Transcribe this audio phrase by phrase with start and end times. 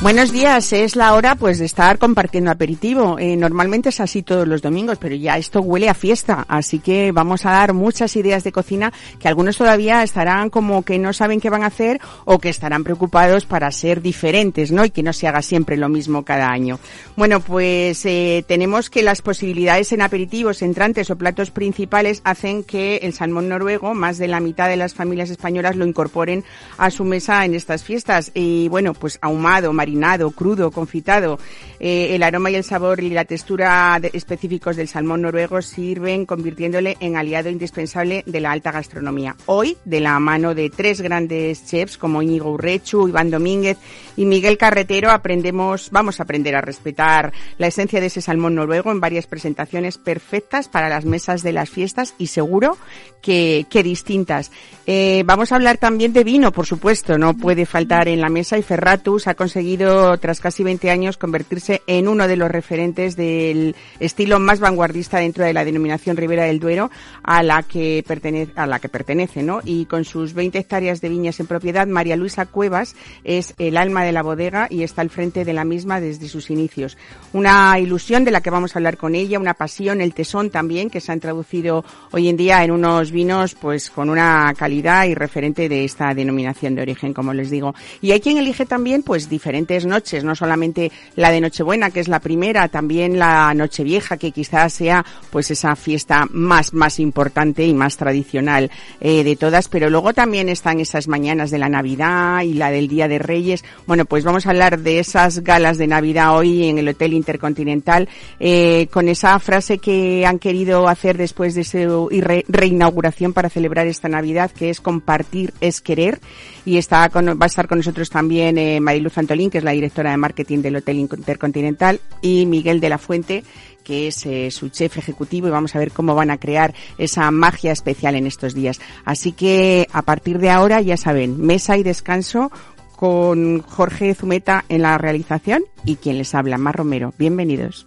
[0.00, 3.18] Buenos días, es la hora pues de estar compartiendo aperitivo.
[3.18, 7.10] Eh, normalmente es así todos los domingos, pero ya esto huele a fiesta, así que
[7.10, 11.40] vamos a dar muchas ideas de cocina que algunos todavía estarán como que no saben
[11.40, 14.84] qué van a hacer o que estarán preocupados para ser diferentes, ¿no?
[14.84, 16.78] Y que no se haga siempre lo mismo cada año.
[17.16, 22.98] Bueno, pues eh, tenemos que las posibilidades en aperitivos, entrantes o platos principales hacen que
[22.98, 26.44] el salmón noruego, más de la mitad de las familias españolas lo incorporen
[26.76, 28.30] a su mesa en estas fiestas.
[28.32, 31.38] Y bueno, pues ahumado, marinado, crudo, confitado.
[31.80, 36.96] Eh, el aroma y el sabor y la textura específicos del salmón noruego sirven convirtiéndole
[37.00, 39.36] en aliado indispensable de la alta gastronomía.
[39.46, 43.78] Hoy, de la mano de tres grandes chefs como Íñigo Urrechu, Iván Domínguez
[44.16, 48.90] y Miguel Carretero, aprendemos, vamos a aprender a respetar la esencia de ese salmón noruego
[48.90, 52.76] en varias presentaciones perfectas para las mesas de las fiestas y seguro
[53.22, 54.50] que, que distintas.
[54.86, 58.58] Eh, vamos a hablar también de vino, por supuesto, no puede faltar en la mesa
[58.58, 59.77] y Ferratus ha conseguido
[60.20, 65.44] tras casi 20 años, convertirse en uno de los referentes del estilo más vanguardista dentro
[65.44, 66.90] de la denominación Ribera del Duero,
[67.22, 69.60] a la que pertenece, a la que pertenece, ¿no?
[69.64, 74.04] Y con sus 20 hectáreas de viñas en propiedad, María Luisa Cuevas es el alma
[74.04, 76.96] de la bodega y está al frente de la misma desde sus inicios.
[77.32, 80.90] Una ilusión de la que vamos a hablar con ella, una pasión, el tesón también,
[80.90, 85.14] que se han traducido hoy en día en unos vinos, pues, con una calidad y
[85.14, 87.74] referente de esta denominación de origen, como les digo.
[88.00, 92.08] Y hay quien elige también, pues, diferentes noches, no solamente la de Nochebuena, que es
[92.08, 97.74] la primera, también la Nochevieja, que quizás sea pues esa fiesta más, más importante y
[97.74, 98.70] más tradicional
[99.00, 102.88] eh, de todas, pero luego también están esas mañanas de la Navidad y la del
[102.88, 103.64] Día de Reyes.
[103.86, 108.08] Bueno, pues vamos a hablar de esas galas de Navidad hoy en el Hotel Intercontinental,
[108.40, 112.08] eh, con esa frase que han querido hacer después de su
[112.48, 116.20] reinauguración para celebrar esta Navidad, que es compartir es querer,
[116.68, 119.70] y está con, va a estar con nosotros también eh, Mariluz Antolín, que es la
[119.70, 123.42] directora de marketing del Hotel Intercontinental, y Miguel de la Fuente,
[123.82, 127.30] que es eh, su chef ejecutivo y vamos a ver cómo van a crear esa
[127.30, 128.80] magia especial en estos días.
[129.06, 132.52] Así que a partir de ahora ya saben, mesa y descanso
[132.96, 137.14] con Jorge Zumeta en la realización y quien les habla, Mar Romero.
[137.16, 137.86] Bienvenidos.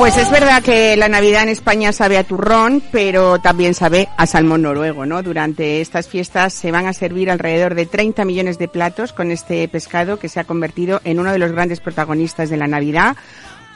[0.00, 4.26] Pues es verdad que la Navidad en España sabe a turrón, pero también sabe a
[4.26, 5.22] salmón noruego, ¿no?
[5.22, 9.68] Durante estas fiestas se van a servir alrededor de 30 millones de platos con este
[9.68, 13.14] pescado que se ha convertido en uno de los grandes protagonistas de la Navidad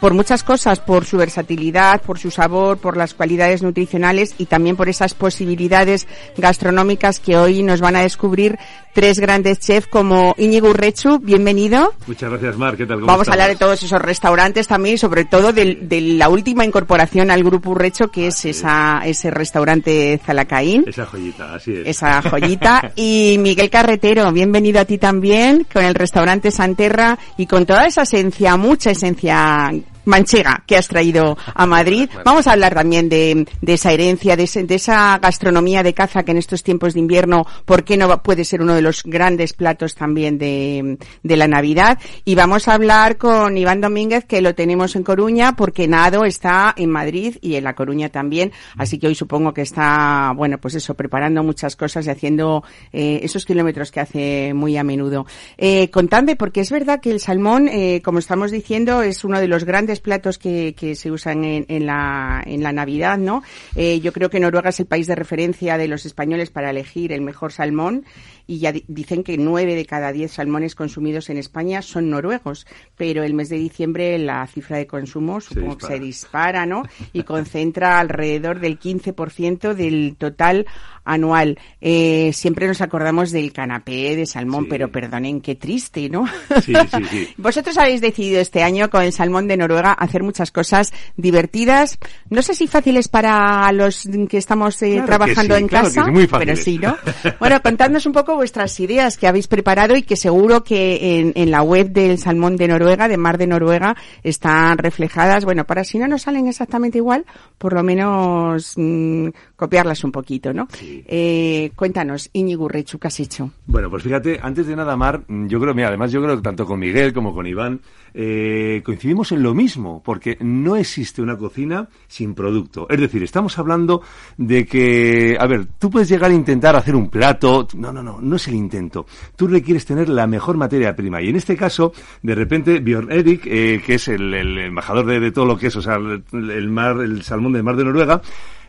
[0.05, 4.77] por muchas cosas, por su versatilidad, por su sabor, por las cualidades nutricionales y también
[4.77, 6.07] por esas posibilidades
[6.37, 8.59] gastronómicas que hoy nos van a descubrir
[8.93, 11.95] tres grandes chefs como Íñigo Urrechu, bienvenido.
[12.07, 13.01] Muchas gracias, Mar, ¿qué tal?
[13.01, 15.79] Vamos a hablar de todos esos restaurantes también y sobre todo de,
[16.19, 20.85] la última incorporación al grupo Urrecho, que es, esa, ese restaurante Zalacaín.
[20.87, 21.89] Esa joyita, así es.
[21.89, 22.93] Esa joyita.
[22.97, 28.03] y Miguel Carretero, bienvenido a ti también, con el restaurante Santerra y con toda esa
[28.03, 29.73] esencia, mucha esencia
[30.05, 32.09] manchega que has traído a Madrid.
[32.25, 36.63] Vamos a hablar también de, esa herencia, de, esa gastronomía de caza que en estos
[36.63, 40.99] tiempos de invierno, ¿por qué no puede ser uno de los grandes platos también de,
[41.23, 41.99] la Navidad?
[42.25, 46.75] Y vamos a hablar con Iván Domínguez, que lo tenemos en Coruña, porque Nado está
[46.77, 48.53] en Madrid y en La Coruña también.
[48.77, 53.21] Así que hoy supongo que está, bueno, pues eso, preparando muchas cosas y haciendo eh,
[53.23, 55.27] esos kilómetros que hace muy a menudo.
[55.57, 59.49] Eh, contadme, porque es verdad que el salmón, eh, como estamos diciendo, es uno de
[59.49, 63.43] los grandes platos que, que se usan en, en, la, en la Navidad, ¿no?
[63.75, 67.13] Eh, yo creo que Noruega es el país de referencia de los españoles para elegir
[67.13, 68.05] el mejor salmón
[68.47, 73.23] y ya dicen que nueve de cada diez salmones consumidos en España son noruegos, pero
[73.23, 76.83] el mes de diciembre la cifra de consumo supongo que se dispara, ¿no?
[77.13, 80.67] Y concentra alrededor del 15% del total
[81.05, 81.59] anual.
[81.81, 86.27] Eh, siempre nos acordamos del canapé de salmón, pero perdonen, qué triste, ¿no?
[86.63, 87.29] Sí, sí, sí.
[87.37, 91.99] Vosotros habéis decidido este año con el salmón de Noruega hacer muchas cosas divertidas.
[92.31, 96.07] No sé si fáciles para los que estamos eh, trabajando en casa,
[96.39, 96.97] pero sí, ¿no?
[97.39, 101.51] Bueno, contadnos un poco vuestras ideas que habéis preparado y que seguro que en, en
[101.51, 105.45] la web del salmón de Noruega, de Mar de Noruega, están reflejadas.
[105.45, 107.25] Bueno, para si no nos salen exactamente igual,
[107.59, 110.69] por lo menos mm, copiarlas un poquito, ¿no?
[111.07, 113.51] Eh, cuéntanos, Íñigo Rechu, ¿qué has hecho?
[113.67, 116.43] Bueno, pues fíjate, antes de nada, Mar, mm, yo creo, mira, además yo creo que
[116.43, 117.81] tanto con Miguel como con Iván,
[118.13, 122.87] eh, coincidimos en lo mismo, porque no existe una cocina sin producto.
[122.89, 124.03] Es decir, estamos hablando
[124.37, 128.21] de que, a ver, tú puedes llegar a intentar hacer un plato, no, no, no,
[128.21, 129.07] no es el intento.
[129.37, 131.21] Tú requieres tener la mejor materia prima.
[131.21, 131.93] Y en este caso,
[132.23, 135.83] de repente, Björn Erik, eh, que es el, embajador de, todo lo que es, o
[135.83, 138.23] sea, el mar, el salmón del mar de Noruega,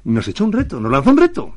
[0.06, 1.54] nos echó un reto, nos lanzó un reto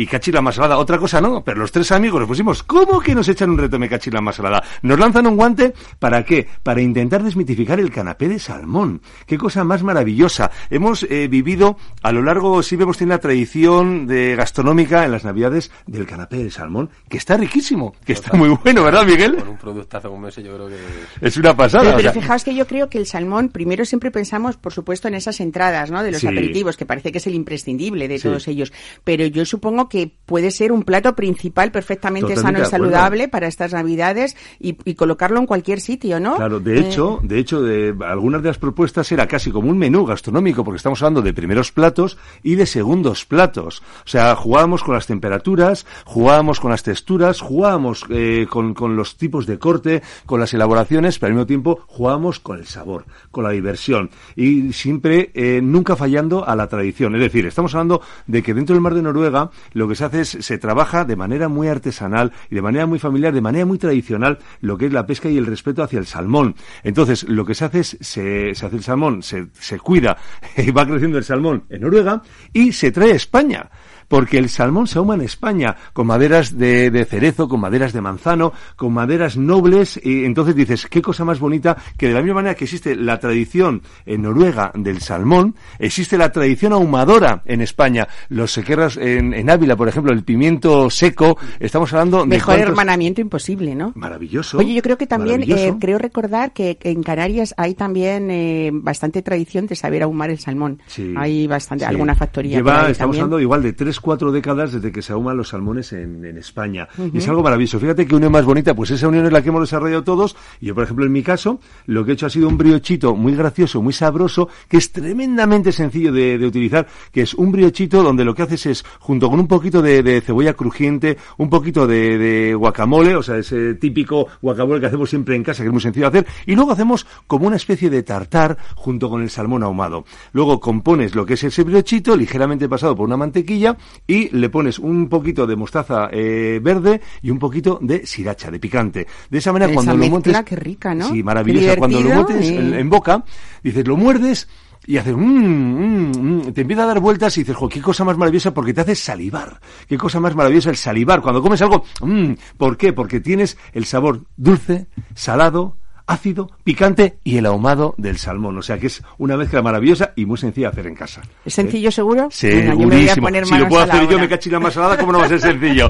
[0.00, 0.78] y cachi la masalada.
[0.78, 3.78] Otra cosa no, pero los tres amigos nos pusimos, ¿cómo que nos echan un reto
[3.78, 4.64] me cachi la masalada?
[4.80, 6.48] Nos lanzan un guante, ¿para qué?
[6.62, 9.02] Para intentar desmitificar el canapé de salmón.
[9.26, 10.50] Qué cosa más maravillosa.
[10.70, 15.24] Hemos eh, vivido a lo largo, sí vemos tiene la tradición de gastronómica en las
[15.24, 19.36] navidades del canapé de salmón, que está riquísimo, que está muy bueno, ¿verdad, Miguel?
[19.36, 20.78] Con un productazo como ese yo creo que...
[21.20, 21.94] Es una pasada.
[21.94, 25.40] Pero, fijaos que yo creo que el salmón, primero siempre pensamos, por supuesto, en esas
[25.40, 26.02] entradas, ¿no?
[26.02, 28.72] De los aperitivos, que parece que es el imprescindible de todos ellos.
[29.04, 33.74] Pero yo supongo que puede ser un plato principal perfectamente sano y saludable para estas
[33.74, 36.36] navidades y, colocarlo en cualquier sitio, ¿no?
[36.36, 39.76] Claro, de hecho, eh, de hecho, de, algunas de las propuestas era casi como un
[39.76, 43.82] menú gastronómico, porque estamos hablando de primeros platos y de segundos platos.
[44.04, 49.16] O sea, jugábamos con las temperaturas, jugábamos con las texturas, jugábamos eh, con, con los
[49.16, 53.44] tipos de corte, con las elaboraciones, pero al mismo tiempo jugábamos con el sabor, con
[53.44, 57.14] la diversión y siempre eh, nunca fallando a la tradición.
[57.14, 59.50] Es decir, estamos hablando de que dentro del mar de Noruega
[59.80, 62.98] lo que se hace es, se trabaja de manera muy artesanal y de manera muy
[62.98, 66.04] familiar, de manera muy tradicional, lo que es la pesca y el respeto hacia el
[66.04, 66.54] salmón.
[66.82, 70.18] Entonces, lo que se hace es, se, se hace el salmón, se, se cuida,
[70.76, 72.20] va creciendo el salmón en Noruega
[72.52, 73.70] y se trae a España
[74.10, 78.00] porque el salmón se ahuma en España con maderas de, de, cerezo, con maderas de
[78.00, 82.34] manzano, con maderas nobles, y entonces dices, qué cosa más bonita que de la misma
[82.34, 88.08] manera que existe la tradición en Noruega del salmón, existe la tradición ahumadora en España.
[88.28, 92.26] Los sequeras en, en Ávila, por ejemplo, el pimiento seco, estamos hablando de...
[92.26, 93.92] Mejor hermanamiento imposible, ¿no?
[93.94, 94.58] Maravilloso.
[94.58, 99.22] Oye, yo creo que también, eh, creo recordar que, en Canarias hay también eh, bastante
[99.22, 100.82] tradición de saber ahumar el salmón.
[100.88, 102.56] Sí, hay bastante, alguna factoría.
[102.56, 106.20] Lleva, estamos hablando igual de tres cuatro décadas desde que se ahuman los salmones en,
[106.36, 106.88] España.
[107.12, 107.78] Y es algo maravilloso.
[107.80, 110.36] Fíjate qué unión más bonita, pues esa unión es la que hemos desarrollado todos.
[110.60, 113.34] Yo, por ejemplo, en mi caso, lo que he hecho ha sido un briochito muy
[113.34, 118.34] gracioso, muy sabroso, que es tremendamente sencillo de, utilizar, que es un briochito donde lo
[118.34, 123.22] que haces es, junto con un poquito de, cebolla crujiente, un poquito de, guacamole, o
[123.22, 126.32] sea, ese típico guacamole que hacemos siempre en casa, que es muy sencillo de hacer,
[126.46, 130.04] y luego hacemos como una especie de tartar junto con el salmón ahumado.
[130.32, 133.76] Luego compones lo que es ese briochito, ligeramente pasado por una mantequilla,
[134.06, 138.58] y le pones un poquito de mostaza eh, verde y un poquito de sriracha, de
[138.58, 139.06] picante.
[139.28, 140.36] De esa manera, cuando lo montes...
[140.44, 141.08] qué rica, ¿no?
[141.10, 141.76] Sí, maravillosa.
[141.76, 143.24] Cuando lo montes en, boca,
[143.62, 144.48] dices, lo muerdes
[144.86, 148.16] y haces, mmm, mmm, te empieza a dar vueltas y dices, jo, qué cosa más
[148.16, 149.60] maravillosa porque te hace salivar.
[149.86, 151.20] Qué cosa más maravillosa el salivar.
[151.20, 152.92] Cuando comes algo, mmm, ¿por qué?
[152.92, 155.76] Porque tienes el sabor dulce, salado,
[156.10, 158.58] ácido, picante y el ahumado del salmón.
[158.58, 161.22] O sea que es una mezcla maravillosa y muy sencilla de hacer en casa.
[161.44, 162.28] ¿Es sencillo seguro?
[162.30, 163.28] Segurísimo.
[163.44, 165.40] si lo puedo hacer yo, me cacho la más salada, ¿cómo no va a ser
[165.40, 165.88] sencillo?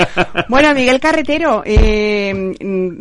[0.48, 2.52] bueno, Miguel Carretero, eh,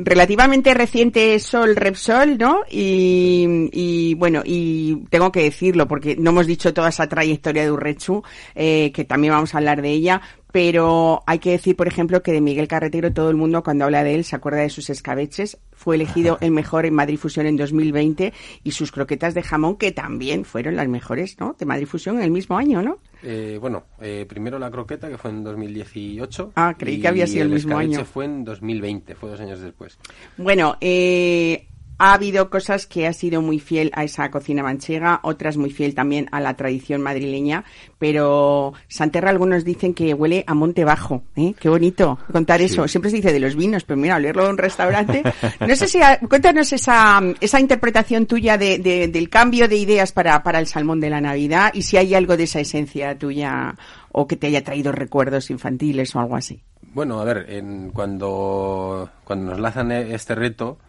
[0.04, 2.62] relativamente reciente Sol Repsol, ¿no?
[2.70, 8.24] Y, bueno, y tengo que decirlo porque no hemos dicho toda esa trayectoria de Urrechu,
[8.54, 12.32] eh, que también vamos a hablar de ella, pero hay que decir, por ejemplo, que
[12.32, 15.58] de Miguel Carretero todo el mundo cuando habla de él se acuerda de sus escabeches.
[15.74, 19.92] Fue elegido el mejor en Madrid Fusión en 2020 y sus croquetas de jamón que
[19.92, 21.56] también fueron las mejores, ¿no?
[21.58, 22.98] De Madrid Fusión en el mismo año, ¿no?
[23.22, 26.54] Eh, bueno, eh, primero la croqueta que fue en 2018.
[26.56, 28.04] Ah, creí que había sido el, mismo año.
[28.06, 30.00] fue en 2020, fue dos años después.
[30.38, 31.68] Bueno, eh,
[32.00, 35.94] ha habido cosas que ha sido muy fiel a esa cocina manchega, otras muy fiel
[35.94, 37.66] también a la tradición madrileña,
[38.00, 41.54] pero Santerra algunos dicen que huele a monte bajo, ¿eh?
[41.60, 42.88] Qué bonito contar eso.
[42.88, 45.24] Siempre se dice de los vinos, pero mira, leerlo en un restaurante.
[45.60, 50.60] No sé si, cuéntanos esa, esa interpretación tuya de, del cambio de ideas para, para
[50.60, 53.76] el salmón de la Navidad y si hay algo de esa esencia tuya
[54.12, 56.62] o que te haya traído recuerdos infantiles o algo así.
[56.94, 60.80] Bueno, a ver, en, cuando, cuando nos lanzan este reto,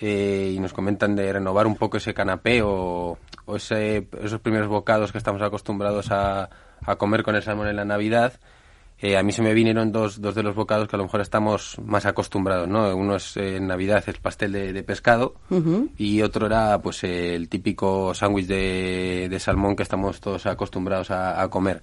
[0.00, 5.18] eh, y nos comentan de renovar un poco ese canapé o, esos primeros bocados que
[5.18, 6.48] estamos acostumbrados a,
[6.98, 8.34] comer con el salmón en la Navidad.
[9.00, 11.20] eh, a mí se me vinieron dos, dos de los bocados que a lo mejor
[11.20, 12.94] estamos más acostumbrados, ¿no?
[12.94, 15.34] Uno es eh, en Navidad el pastel de, pescado
[15.96, 21.48] y otro era pues el típico sándwich de, de, salmón que estamos todos acostumbrados a,
[21.48, 21.82] comer.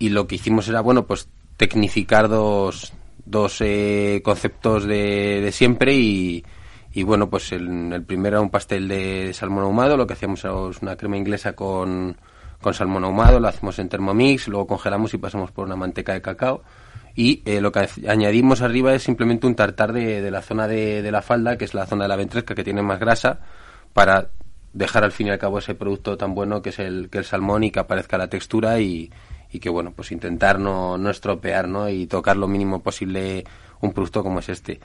[0.00, 2.92] Y lo que hicimos era, bueno, pues tecnificar dos,
[3.24, 6.44] dos eh, conceptos de, de siempre y,
[6.92, 10.54] y bueno, pues el, primero era un pastel de salmón ahumado, lo que hacíamos era
[10.54, 12.16] una crema inglesa con
[12.62, 16.22] con salmón ahumado, lo hacemos en Thermomix, luego congelamos y pasamos por una manteca de
[16.22, 16.62] cacao.
[17.14, 21.02] Y eh, lo que añadimos arriba es simplemente un tartar de, de la zona de,
[21.02, 23.40] de, la falda, que es la zona de la ventresca que tiene más grasa,
[23.92, 24.30] para
[24.72, 27.24] dejar al fin y al cabo ese producto tan bueno que es el, que el
[27.24, 29.10] salmón y que aparezca la textura y,
[29.50, 31.90] y que bueno, pues intentar no, no estropear, ¿no?
[31.90, 33.44] Y tocar lo mínimo posible
[33.80, 34.80] un producto como es este.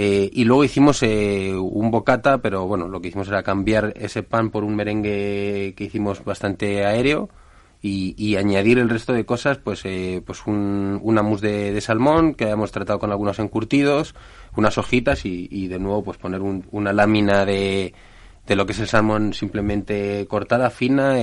[0.00, 4.22] Eh, y luego hicimos eh, un bocata, pero bueno, lo que hicimos era cambiar ese
[4.22, 7.28] pan por un merengue que hicimos bastante aéreo
[7.82, 12.44] y, añadir el resto de cosas, pues, eh, pues un, una mousse de, salmón que
[12.44, 14.14] habíamos tratado con algunos encurtidos,
[14.56, 17.92] unas hojitas y, de nuevo pues poner una lámina de,
[18.46, 21.16] de lo que es el salmón simplemente cortada, fina,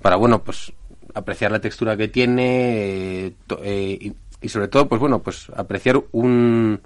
[0.00, 0.72] para bueno, pues
[1.12, 3.34] apreciar la textura que tiene
[3.66, 6.80] y, y sobre todo, pues bueno, pues apreciar un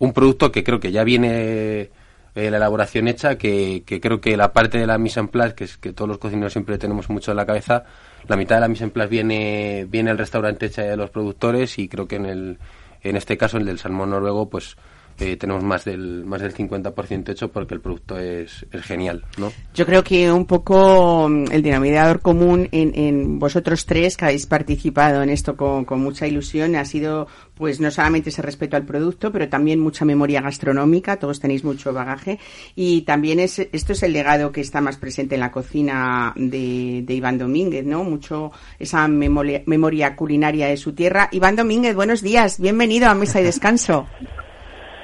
[0.00, 1.90] un producto que creo que ya viene
[2.34, 5.54] eh, la elaboración hecha, que, que, creo que la parte de la mise en place,
[5.54, 7.84] que es que todos los cocineros siempre tenemos mucho en la cabeza,
[8.26, 11.78] la mitad de la mise en place viene, viene el restaurante hecha de los productores
[11.78, 12.58] y creo que en el,
[13.02, 14.76] en este caso, el del salmón noruego, pues
[15.20, 19.52] eh, tenemos más del más del 50% hecho porque el producto es, es, genial, ¿no?
[19.74, 24.46] Yo creo que un poco mm, el denominador común en, en vosotros tres que habéis
[24.46, 28.86] participado en esto con, con, mucha ilusión ha sido pues no solamente ese respeto al
[28.86, 32.38] producto, pero también mucha memoria gastronómica, todos tenéis mucho bagaje
[32.74, 37.02] y también es, esto es el legado que está más presente en la cocina de,
[37.04, 38.02] de Iván Domínguez, ¿no?
[38.04, 41.28] Mucho esa memoria, memoria culinaria de su tierra.
[41.32, 44.06] Iván Domínguez, buenos días, bienvenido a Mesa y Descanso.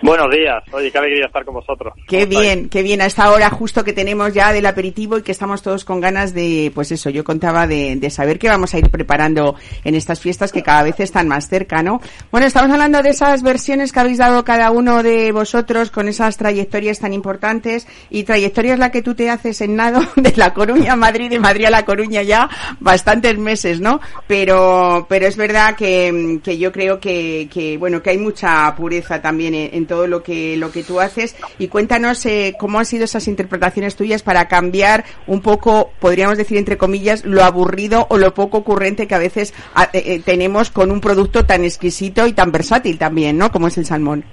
[0.02, 1.94] Buenos días, oye, qué alegría estar con vosotros.
[2.06, 5.32] Qué bien, qué bien, a esta hora justo que tenemos ya del aperitivo y que
[5.32, 8.78] estamos todos con ganas de, pues eso, yo contaba de, de, saber qué vamos a
[8.78, 12.00] ir preparando en estas fiestas que cada vez están más cerca, ¿no?
[12.30, 16.36] Bueno, estamos hablando de esas versiones que habéis dado cada uno de vosotros con esas
[16.36, 20.92] trayectorias tan importantes y trayectorias la que tú te haces en nado de La Coruña
[20.92, 22.50] a Madrid, de Madrid a La Coruña ya
[22.80, 24.00] bastantes meses, ¿no?
[24.26, 29.22] Pero, pero es verdad que, que yo creo que, que, bueno, que hay mucha pureza
[29.22, 33.04] también en, todo lo que, lo que tú haces y cuéntanos eh, cómo han sido
[33.04, 38.34] esas interpretaciones tuyas para cambiar un poco, podríamos decir entre comillas, lo aburrido o lo
[38.34, 39.54] poco ocurrente que a veces
[39.92, 43.50] eh, eh, tenemos con un producto tan exquisito y tan versátil también, ¿no?
[43.50, 44.24] Como es el salmón.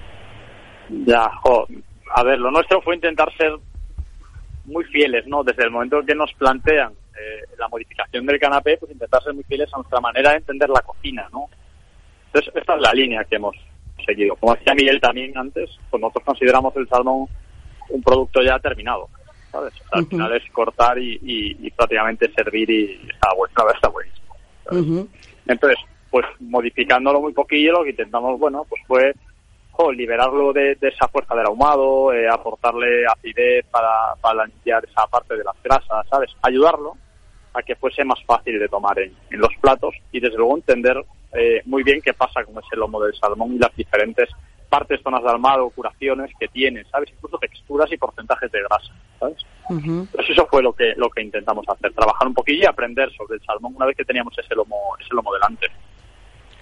[1.05, 1.29] Ya,
[2.15, 3.51] a ver, lo nuestro fue intentar ser
[4.65, 5.43] muy fieles, ¿no?
[5.43, 6.93] Desde el momento que nos plantean
[7.57, 10.81] la modificación del canapé, pues intentar ser muy fieles a nuestra manera de entender la
[10.81, 11.48] cocina, ¿no?
[12.33, 13.55] Entonces, esta es la línea que hemos
[14.03, 14.36] seguido.
[14.36, 17.27] Como decía Miguel también antes, pues nosotros consideramos el salmón
[17.89, 19.10] un producto ya terminado.
[19.51, 19.74] ¿sabes?
[19.91, 25.07] Al final es cortar y, prácticamente servir y está, bueno, está buenísimo.
[25.45, 25.77] Entonces,
[26.10, 29.13] pues modificándolo muy poquillo, lo que intentamos, bueno, pues fue
[29.95, 35.43] liberarlo de, esa fuerza del ahumado, eh, aportarle acidez para, para limpiar esa parte de
[35.43, 36.31] las grasas, ¿sabes?
[36.41, 36.95] Ayudarlo
[37.53, 41.03] a que fuese más fácil de tomar en, en los platos y desde luego entender
[41.33, 44.29] eh, muy bien qué pasa con ese lomo del salmón y las diferentes
[44.69, 47.11] partes, zonas de almado, curaciones que tiene, ¿sabes?
[47.11, 49.37] Incluso texturas y porcentajes de grasa, ¿sabes?
[50.11, 53.35] Pues eso fue lo que, lo que intentamos hacer, trabajar un poquillo y aprender sobre
[53.35, 55.67] el salmón una vez que teníamos ese lomo, ese lomo delante.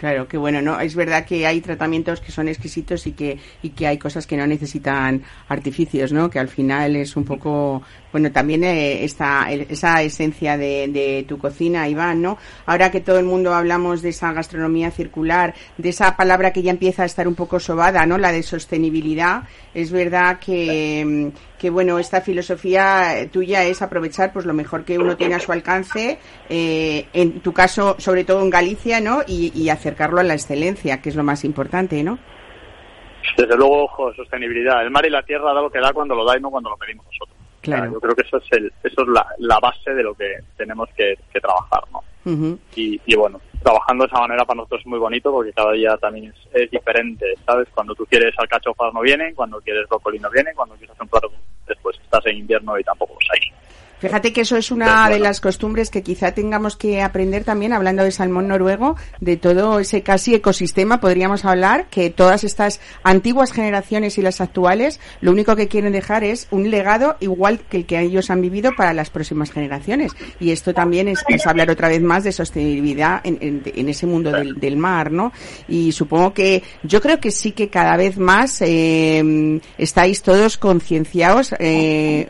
[0.01, 3.69] Claro, que bueno, no es verdad que hay tratamientos que son exquisitos y que y
[3.69, 6.27] que hay cosas que no necesitan artificios, ¿no?
[6.27, 11.37] Que al final es un poco bueno, también eh, esta, esa esencia de, de, tu
[11.37, 12.37] cocina, Iván, ¿no?
[12.65, 16.71] Ahora que todo el mundo hablamos de esa gastronomía circular, de esa palabra que ya
[16.71, 18.17] empieza a estar un poco sobada, ¿no?
[18.17, 19.43] La de sostenibilidad.
[19.73, 21.31] Es verdad que,
[21.61, 25.51] que bueno, esta filosofía tuya es aprovechar pues lo mejor que uno tiene a su
[25.51, 26.17] alcance,
[26.49, 29.19] eh, en tu caso, sobre todo en Galicia, ¿no?
[29.27, 32.17] Y, y acercarlo a la excelencia, que es lo más importante, ¿no?
[33.37, 34.81] Desde luego, ojo, sostenibilidad.
[34.81, 36.71] El mar y la tierra da lo que da cuando lo da y no cuando
[36.71, 37.37] lo pedimos nosotros.
[37.61, 37.93] Claro.
[37.93, 40.89] Yo creo que eso es, el, eso es la, la base de lo que tenemos
[40.97, 42.01] que, trabajar, ¿no?
[42.75, 45.97] y, y, bueno, trabajando de esa manera para nosotros es muy bonito porque cada día
[45.97, 47.67] también es, diferente, ¿sabes?
[47.73, 51.09] Cuando tú quieres alcachofas no vienen, cuando quieres brócoli no vienen, cuando quieres hacer un
[51.09, 51.31] plato
[51.67, 53.39] después estás en invierno y tampoco los hay.
[54.01, 58.03] Fíjate que eso es una de las costumbres que quizá tengamos que aprender también, hablando
[58.03, 64.17] de salmón noruego, de todo ese casi ecosistema, podríamos hablar, que todas estas antiguas generaciones
[64.17, 67.99] y las actuales, lo único que quieren dejar es un legado igual que el que
[67.99, 70.13] ellos han vivido para las próximas generaciones.
[70.39, 75.11] Y esto también es, hablar otra vez más de sostenibilidad en, ese mundo del, mar,
[75.11, 75.31] ¿no?
[75.67, 81.53] Y supongo que yo creo que sí que cada vez más eh, estáis todos concienciados,
[81.59, 82.29] eh,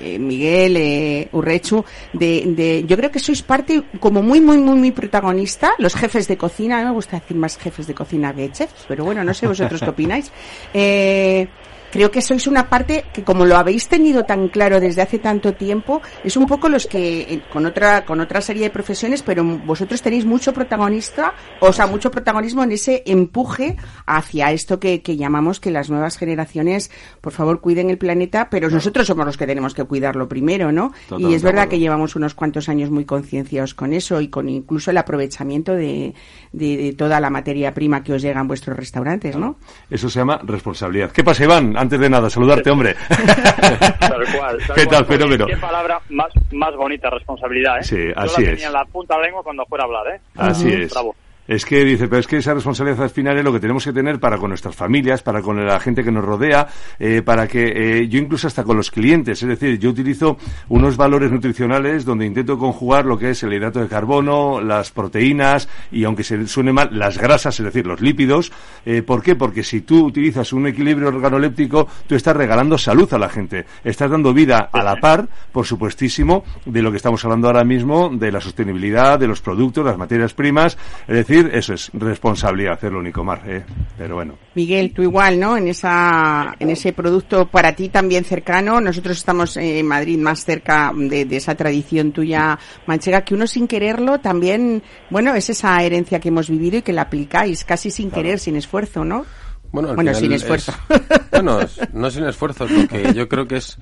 [0.00, 4.76] eh, Miguel, eh, Urrechu, de, de, yo creo que sois parte como muy, muy, muy,
[4.76, 8.84] muy protagonista, los jefes de cocina, me gusta decir más jefes de cocina que chefs,
[8.86, 10.30] pero bueno, no sé vosotros qué opináis.
[10.72, 11.48] Eh,
[11.90, 15.54] creo que sois una parte que como lo habéis tenido tan claro desde hace tanto
[15.54, 19.44] tiempo, es un poco los que eh, con otra con otra serie de profesiones, pero
[19.44, 23.76] vosotros tenéis mucho protagonista, o sea, mucho protagonismo en ese empuje
[24.06, 26.90] hacia esto que, que llamamos que las nuevas generaciones,
[27.20, 30.92] por favor, cuiden el planeta, pero nosotros somos los que tenemos que cuidarlo primero, ¿no?
[31.18, 34.90] y es verdad que llevamos unos cuantos años muy concienciados con eso y con incluso
[34.90, 36.14] el aprovechamiento de,
[36.52, 39.56] de, toda la materia prima que os llega en vuestros restaurantes, ¿no?
[39.90, 41.10] Eso se llama responsabilidad.
[41.12, 41.76] ¿Qué pasa, Iván?
[41.78, 42.96] Antes de nada, saludarte, hombre.
[44.00, 44.58] tal cual.
[44.74, 45.46] ¿Qué tal, fenómeno?
[45.46, 47.84] Qué palabra más, más bonita, responsabilidad, ¿eh?
[47.84, 50.16] Sí, así Yo la tenía en la punta de la lengua cuando fuera a hablar,
[50.16, 50.20] ¿eh?
[50.36, 50.90] Así es.
[50.90, 51.14] Bravo.
[51.48, 53.94] Es que dice, pero es que esa responsabilidad al final es lo que tenemos que
[53.94, 58.02] tener para con nuestras familias, para con la gente que nos rodea, eh, para que
[58.02, 59.42] eh, yo incluso hasta con los clientes.
[59.42, 60.36] Es decir, yo utilizo
[60.68, 65.70] unos valores nutricionales donde intento conjugar lo que es el hidrato de carbono, las proteínas
[65.90, 68.52] y, aunque se suene mal, las grasas, es decir, los lípidos.
[68.84, 69.34] Eh, ¿Por qué?
[69.34, 73.64] Porque si tú utilizas un equilibrio organoléptico, tú estás regalando salud a la gente.
[73.84, 78.10] Estás dando vida a la par, por supuestísimo, de lo que estamos hablando ahora mismo,
[78.12, 80.76] de la sostenibilidad, de los productos, las materias primas.
[81.06, 83.64] Es decir, eso es responsabilidad, hacerlo único, Mar, eh,
[83.96, 84.34] pero bueno.
[84.54, 85.56] Miguel, tú igual, ¿no?
[85.56, 90.92] En esa, en ese producto para ti también cercano, nosotros estamos en Madrid más cerca
[90.94, 96.28] de, esa tradición tuya manchega, que uno sin quererlo también, bueno, es esa herencia que
[96.28, 99.24] hemos vivido y que la aplicáis casi sin querer, sin esfuerzo, ¿no?
[99.70, 100.72] Bueno, sin esfuerzo.
[101.30, 101.60] bueno,
[101.92, 103.78] no sin esfuerzo, porque yo creo que es,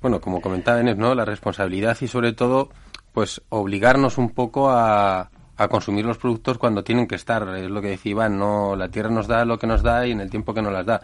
[0.00, 1.14] bueno, como comentaba Enes, ¿no?
[1.14, 2.70] La responsabilidad y sobre todo,
[3.12, 7.46] pues obligarnos un poco a, a consumir los productos cuando tienen que estar.
[7.56, 10.12] Es lo que decía Iván, no, la tierra nos da lo que nos da y
[10.12, 11.02] en el tiempo que nos las da.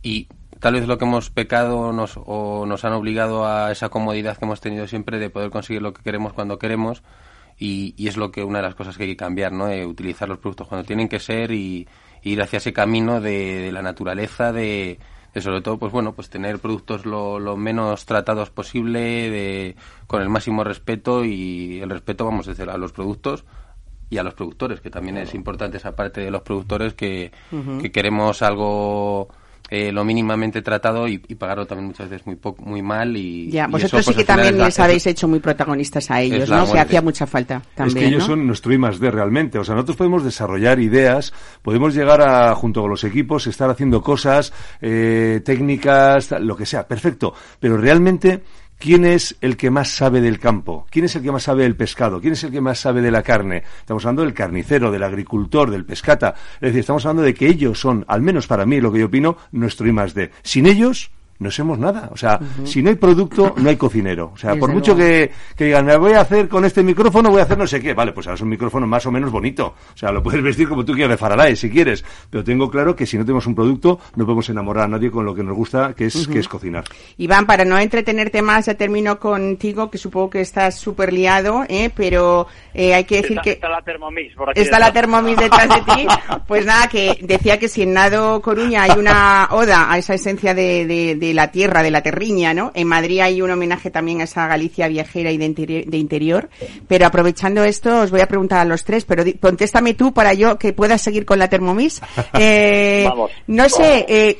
[0.00, 0.28] Y
[0.60, 4.44] tal vez lo que hemos pecado nos, o nos han obligado a esa comodidad que
[4.44, 7.02] hemos tenido siempre de poder conseguir lo que queremos cuando queremos.
[7.58, 9.66] Y, y es lo que una de las cosas que hay que cambiar, ¿no?
[9.86, 11.86] utilizar los productos cuando tienen que ser y,
[12.22, 14.98] ir hacia ese camino de, la naturaleza, de,
[15.40, 20.28] sobre todo, pues bueno, pues tener productos lo, lo menos tratados posible, de, con el
[20.28, 23.44] máximo respeto y el respeto, vamos, desde a los productos
[24.10, 27.30] y a los productores, que también es importante esa parte de los productores que,
[27.80, 29.28] que queremos algo
[29.72, 34.04] eh, lo mínimamente tratado y, pagarlo también muchas veces muy muy mal y ya vosotros
[34.04, 37.24] sí pues, que también les habéis hecho muy protagonistas a ellos no se hacía mucha
[37.24, 40.24] falta también es que ellos son nuestro I más D realmente o sea nosotros podemos
[40.24, 46.56] desarrollar ideas podemos llegar a junto con los equipos estar haciendo cosas eh, técnicas lo
[46.56, 48.42] que sea perfecto pero realmente
[48.80, 50.86] ¿Quién es el que más sabe del campo?
[50.88, 52.18] ¿Quién es el que más sabe del pescado?
[52.18, 53.62] ¿Quién es el que más sabe de la carne?
[53.78, 56.34] Estamos hablando del carnicero, del agricultor, del pescata.
[56.54, 59.06] Es decir, estamos hablando de que ellos son, al menos para mí, lo que yo
[59.06, 60.30] opino, nuestro I más D.
[60.42, 62.10] Sin ellos, no somos nada.
[62.12, 64.30] O sea, si no hay producto, no hay cocinero.
[64.34, 67.40] O sea, por mucho que, que, digan, me voy a hacer con este micrófono, voy
[67.40, 67.94] a hacer no sé qué.
[67.94, 69.74] Vale, pues ahora es un micrófono más o menos bonito.
[69.94, 72.04] O sea, lo puedes vestir como tú quieras de Faraday, si quieres.
[72.28, 75.24] Pero tengo claro que si no tenemos un producto, no podemos enamorar a nadie con
[75.24, 76.84] lo que nos gusta, que es, que es cocinar.
[77.16, 81.90] Iván, para no entretenerte más, ya termino contigo, que supongo que estás súper liado, ¿eh?
[81.94, 83.52] pero eh, hay que decir que...
[83.52, 84.60] Está la Thermomix por aquí.
[84.60, 86.06] Está la Thermomix detrás de ti.
[86.46, 90.52] Pues nada, que decía que si en Nado Coruña hay una oda a esa esencia
[90.52, 92.72] de, de, de la tierra, de la Terriña, ¿no?
[92.74, 96.48] En Madrid hay un homenaje también a esa Galicia viajera y de, interior,
[96.88, 100.58] pero aprovechando esto os voy a preguntar a los tres, pero contéstame tú para yo
[100.58, 102.00] que pueda seguir con la Thermomix.
[102.42, 103.08] Eh,
[103.46, 104.38] No sé, eh,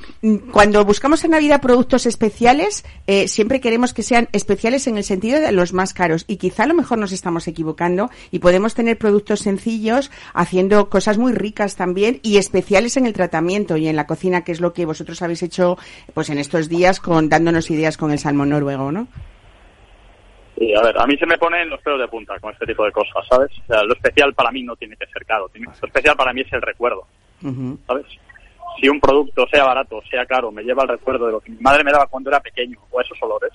[0.52, 5.40] cuando buscamos en Navidad productos especiales, eh, siempre queremos que sean especiales en el sentido
[5.40, 8.98] de los más caros y quizá a lo mejor nos estamos equivocando y podemos tener
[8.98, 14.06] productos sencillos haciendo cosas muy ricas también y especiales en el tratamiento y en la
[14.06, 15.76] cocina, que es lo que vosotros habéis hecho
[16.14, 19.06] pues en estos días con dándonos ideas con el salmón noruego, ¿no?
[20.58, 22.84] Sí, a ver, a mí se me ponen los pelos de punta con este tipo
[22.84, 23.50] de cosas, ¿sabes?
[23.62, 25.50] O sea, lo especial para mí no tiene que ser caro.
[25.54, 27.06] Lo especial para mí es el recuerdo,
[27.86, 28.06] ¿sabes?
[28.80, 31.60] Si un producto, sea barato, sea caro, me lleva el recuerdo de lo que mi
[31.60, 33.52] madre me daba cuando era pequeño, o esos olores,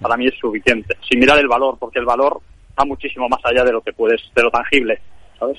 [0.00, 0.96] para mí es suficiente.
[1.08, 2.40] Sin mirar el valor, porque el valor
[2.78, 5.00] va muchísimo más allá de lo que puedes, de lo tangible,
[5.38, 5.58] ¿sabes?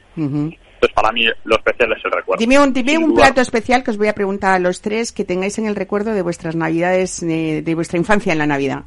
[0.80, 2.40] Entonces, para mí, lo especial es el recuerdo.
[2.40, 5.26] Dime un, dime un plato especial que os voy a preguntar a los tres que
[5.26, 8.84] tengáis en el recuerdo de vuestras navidades, de, vuestra infancia en la Navidad.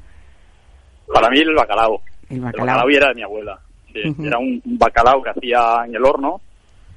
[1.13, 2.01] Para mí el bacalao.
[2.31, 2.67] El El bacalao.
[2.67, 3.59] bacalao y era de mi abuela.
[3.93, 4.01] Sí.
[4.25, 6.41] Era un, un bacalao que hacía en el horno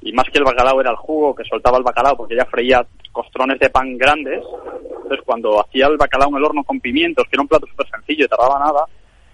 [0.01, 2.85] y más que el bacalao era el jugo que soltaba el bacalao porque ella freía
[3.11, 4.41] costrones de pan grandes.
[5.03, 7.89] Entonces cuando hacía el bacalao en el horno con pimientos, que era un plato súper
[7.89, 8.85] sencillo y tardaba nada,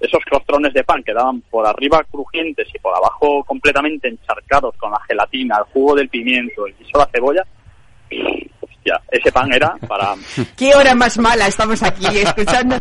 [0.02, 5.00] esos costrones de pan quedaban por arriba crujientes y por abajo completamente encharcados con la
[5.08, 7.46] gelatina, el jugo del pimiento, el guiso de la cebolla.
[8.60, 10.16] Hostia, ese pan era para...
[10.58, 12.78] ¿Qué hora más mala estamos aquí escuchando?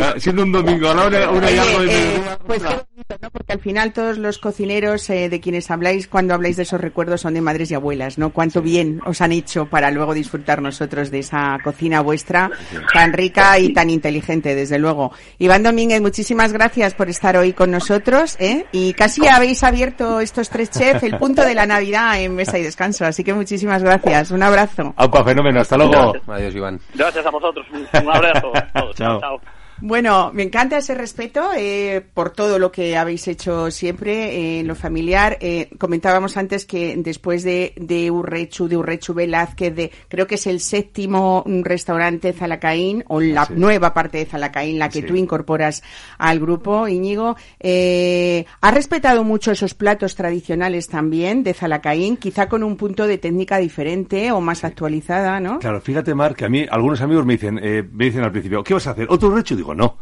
[0.00, 2.68] Ah, Siendo un domingo, a la hora, una y Oye, algo de eh, pues qué
[2.68, 3.30] bonito, ¿no?
[3.30, 7.20] Porque al final todos los cocineros eh, de quienes habláis cuando habláis de esos recuerdos
[7.20, 8.30] son de madres y abuelas, ¿no?
[8.30, 12.50] Cuánto bien os han hecho para luego disfrutar nosotros de esa cocina vuestra
[12.92, 15.12] tan rica y tan inteligente, desde luego.
[15.38, 18.66] Iván Domínguez, muchísimas gracias por estar hoy con nosotros, ¿eh?
[18.72, 22.62] Y casi habéis abierto estos tres chefs el punto de la Navidad en Mesa y
[22.62, 24.30] Descanso, así que muchísimas gracias.
[24.30, 24.94] Un abrazo.
[24.96, 26.14] Aupa, fenómeno, hasta luego.
[26.26, 26.80] Adiós, Iván.
[26.94, 28.52] Gracias a vosotros, un un abrazo.
[28.54, 28.96] a todos.
[28.96, 29.19] Chao.
[29.20, 29.40] Chao.
[29.82, 34.66] Bueno, me encanta ese respeto eh, por todo lo que habéis hecho siempre eh, en
[34.68, 35.38] lo familiar.
[35.40, 40.46] Eh, comentábamos antes que después de, de Urrechu, de Urrechu Velázquez, de, creo que es
[40.46, 43.54] el séptimo restaurante Zalacaín, o la Sí.
[43.56, 45.06] nueva parte de Zalacaín, la que Sí.
[45.06, 45.82] tú incorporas
[46.18, 47.36] al grupo, Íñigo.
[47.58, 53.16] Eh, ¿Has respetado mucho esos platos tradicionales también de Zalacaín, quizá con un punto de
[53.18, 55.58] técnica diferente o más actualizada, ¿no?
[55.58, 58.62] Claro, fíjate, Mar, que a mí algunos amigos me dicen, eh, me dicen al principio,
[58.62, 59.06] ¿qué vas a hacer?
[59.08, 59.56] ¿Otro recho?
[59.56, 59.98] Digo, no,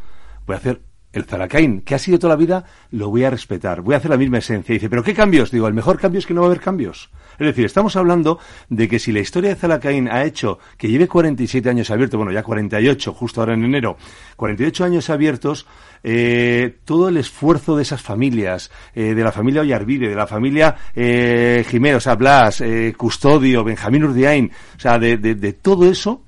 [0.47, 0.81] voy a hacer
[1.13, 4.11] el Zaracaín, que ha sido toda la vida, lo voy a respetar, voy a hacer
[4.11, 4.73] la misma esencia.
[4.73, 5.51] Y dice, ¿pero qué cambios?
[5.51, 7.11] Digo, el mejor cambio es que no va a haber cambios.
[7.39, 11.09] Es decir, estamos hablando de que si la historia de Zalacaín ha hecho que lleve
[11.09, 13.97] 47 años abierto, bueno, ya 48, justo ahora en enero,
[14.37, 15.67] 48 años abiertos,
[16.03, 20.77] eh, todo el esfuerzo de esas familias, eh, de la familia Ollarvide, de la familia
[20.95, 26.23] eh, Jiménez, o Blas, eh, Custodio, Benjamín Urdiain, o sea, de todo eso,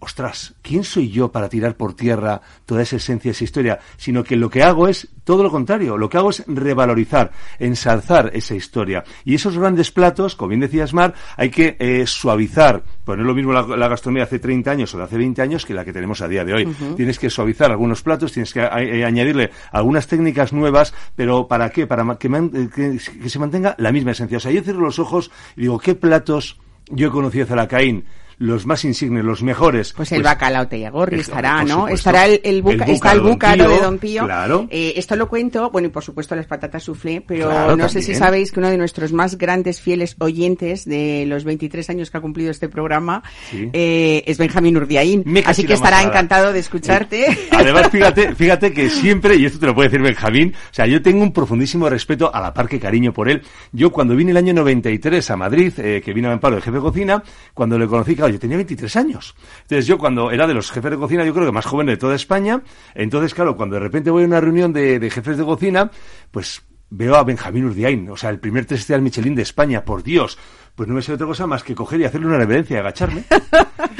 [0.00, 3.78] ostras, ¿quién soy yo para tirar por tierra toda esa esencia, esa historia?
[3.96, 8.30] Sino que lo que hago es todo lo contrario, lo que hago es revalorizar, ensalzar
[8.34, 9.04] esa historia.
[9.24, 13.26] Y esos grandes platos, como bien decías Mar, hay que eh, suavizar, pues no es
[13.28, 15.84] lo mismo la, la gastronomía hace 30 años o de hace 20 años que la
[15.84, 16.64] que tenemos a día de hoy.
[16.96, 21.86] Tienes que suavizar algunos platos, tienes que eh, añadirle algunas técnicas nuevas, pero ¿para qué?
[21.86, 24.38] Para ma- que, man- eh, que- que se mantenga la misma esencia.
[24.38, 26.58] O sea, yo cierro los ojos y digo, ¿qué platos
[26.90, 28.04] yo he conocido de Zalacaín?
[28.40, 29.92] Los más insignes, los mejores.
[29.92, 31.88] Pues el bacalao Tellagorri es- estará, ¿no?
[31.88, 34.24] Estará el, el, buca- El está el búcaro de Don Pío.
[34.24, 34.66] claro.
[34.70, 38.00] Eh, esto lo cuento, bueno, y por supuesto las patatas soufflé, pero Claro, no sé
[38.00, 42.16] si sabéis que uno de nuestros más grandes fieles oyentes de los 23 años que
[42.16, 43.68] ha cumplido este programa Sí.
[43.74, 45.22] eh, es Benjamín Urdiaín.
[45.44, 47.26] Así que estará encantado de escucharte.
[47.50, 51.02] Además, fíjate, fíjate que siempre, y esto te lo puede decir Benjamín, o sea, yo
[51.02, 53.42] tengo un profundísimo respeto a la par que cariño por él.
[53.72, 56.76] Yo cuando vine el año 93 a Madrid, eh, que vino a Amparo de jefe
[56.76, 57.22] de cocina,
[57.52, 59.34] cuando le conocí, claro, yo tenía 23 años.
[59.62, 61.96] Entonces yo cuando era de los jefes de cocina, yo creo que más joven de
[61.96, 62.62] toda España,
[62.94, 65.90] entonces claro, cuando de repente voy a una reunión de, de jefes de cocina,
[66.30, 70.38] pues veo a Benjamín Urdiain, o sea, el primer estrellas Michelin de España, por Dios.
[70.74, 73.24] Pues no me sé otra cosa más que coger y hacerle una reverencia y agacharme.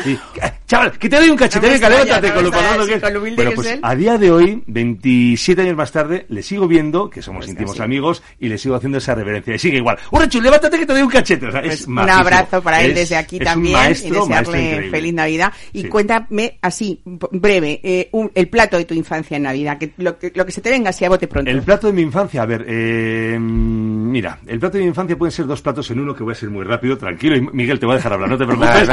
[0.06, 0.18] Y, "Eh,
[0.66, 3.02] chaval, que te doy un cachete, No no con lo extraña, que es.
[3.02, 3.80] con lo humilde Bueno, que es pues él.
[3.82, 7.80] a día de hoy, 27 años más tarde, le sigo viendo, que somos Pues íntimos
[7.80, 9.54] amigos, y le sigo haciendo esa reverencia.
[9.54, 9.98] Y sigue igual.
[10.10, 11.46] ¡Urrechu, levántate que te doy un cachete!
[11.48, 12.20] O sea, Pues es un majísimo.
[12.20, 15.52] abrazo para él Es- desde aquí es también maestro, y desearle feliz Navidad.
[15.74, 15.88] Y Sí.
[15.88, 20.32] cuéntame así, breve, eh, un- el plato de tu infancia en Navidad, que lo, que
[20.34, 21.50] lo que se te venga así a bote pronto.
[21.50, 25.32] El plato de mi infancia, a ver, eh, mira, el plato de mi infancia pueden
[25.32, 27.86] ser dos platos en uno, que voy a ser muy rápido, tranquilo, y Miguel, te
[27.86, 28.88] voy a dejar hablar, no te preocupes.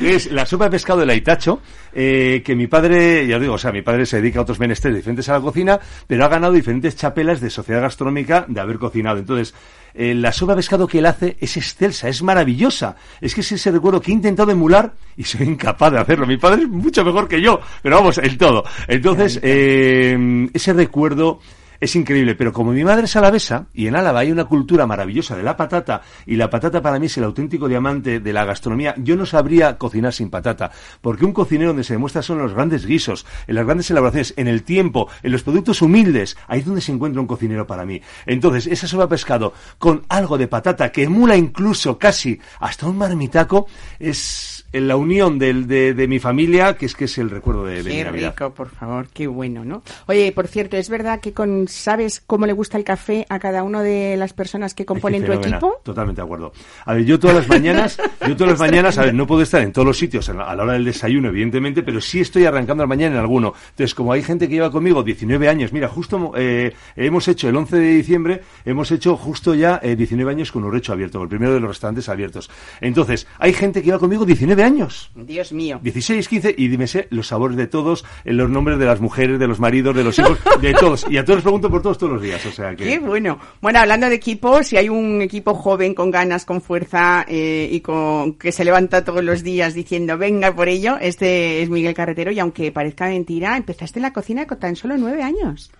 [0.00, 1.60] No es la sopa de pescado del Aitacho,
[1.92, 4.58] eh, que mi padre, ya os digo, o sea, mi padre se dedica a otros
[4.58, 8.78] menesteres diferentes a la cocina, pero ha ganado diferentes chapelas de sociedad gastronómica de haber
[8.78, 9.18] cocinado.
[9.18, 9.54] Entonces,
[9.94, 12.96] eh, la sopa de pescado que él hace es excelsa, es maravillosa.
[13.20, 16.26] Es que es ese recuerdo que he intentado emular y soy incapaz de hacerlo.
[16.26, 18.64] Mi padre es mucho mejor que yo, pero vamos, el todo.
[18.86, 21.40] Entonces, eh, ese recuerdo
[21.80, 25.36] es increíble, pero como mi madre es alavesa y en Álava hay una cultura maravillosa
[25.36, 28.94] de la patata y la patata para mí es el auténtico diamante de la gastronomía,
[28.98, 32.86] yo no sabría cocinar sin patata, porque un cocinero donde se demuestra son los grandes
[32.86, 36.80] guisos, en las grandes elaboraciones, en el tiempo, en los productos humildes, ahí es donde
[36.80, 38.00] se encuentra un cocinero para mí.
[38.24, 43.66] Entonces, esa sopa pescado con algo de patata que emula incluso casi hasta un marmitaco
[43.98, 47.82] es la unión del, de, de mi familia, que es que es el recuerdo de,
[47.82, 48.34] de mi Qué Navidad.
[48.36, 49.82] rico, por favor, qué bueno, ¿no?
[50.06, 53.62] Oye, por cierto, es verdad que con sabes cómo le gusta el café a cada
[53.62, 55.80] una de las personas que componen tu equipo?
[55.82, 56.52] Totalmente de acuerdo.
[56.84, 59.62] A ver, yo todas las mañanas, yo todas las mañanas, a ver, no puedo estar
[59.62, 62.88] en todos los sitios a la hora del desayuno, evidentemente, pero sí estoy arrancando la
[62.88, 63.54] mañana en alguno.
[63.70, 67.56] Entonces, como hay gente que lleva conmigo 19 años, mira, justo eh, hemos hecho el
[67.56, 71.54] 11 de diciembre, hemos hecho justo ya 19 años con un recho abierto, el primero
[71.54, 72.50] de los restaurantes abiertos.
[72.80, 74.65] Entonces, hay gente que lleva conmigo 19 años.
[75.14, 75.80] Dios mío.
[75.82, 79.60] 16, 15, y dime los sabores de todos, los nombres de las mujeres, de los
[79.60, 81.06] maridos, de los hijos, de todos.
[81.10, 82.84] Y a todos les pregunto por todos todos los días, o sea que...
[82.84, 83.38] Qué bueno.
[83.60, 87.80] Bueno, hablando de equipo, si hay un equipo joven con ganas, con fuerza eh, y
[87.80, 92.30] con que se levanta todos los días diciendo venga por ello, este es Miguel Carretero
[92.30, 95.70] y aunque parezca mentira, empezaste en la cocina con tan solo nueve años.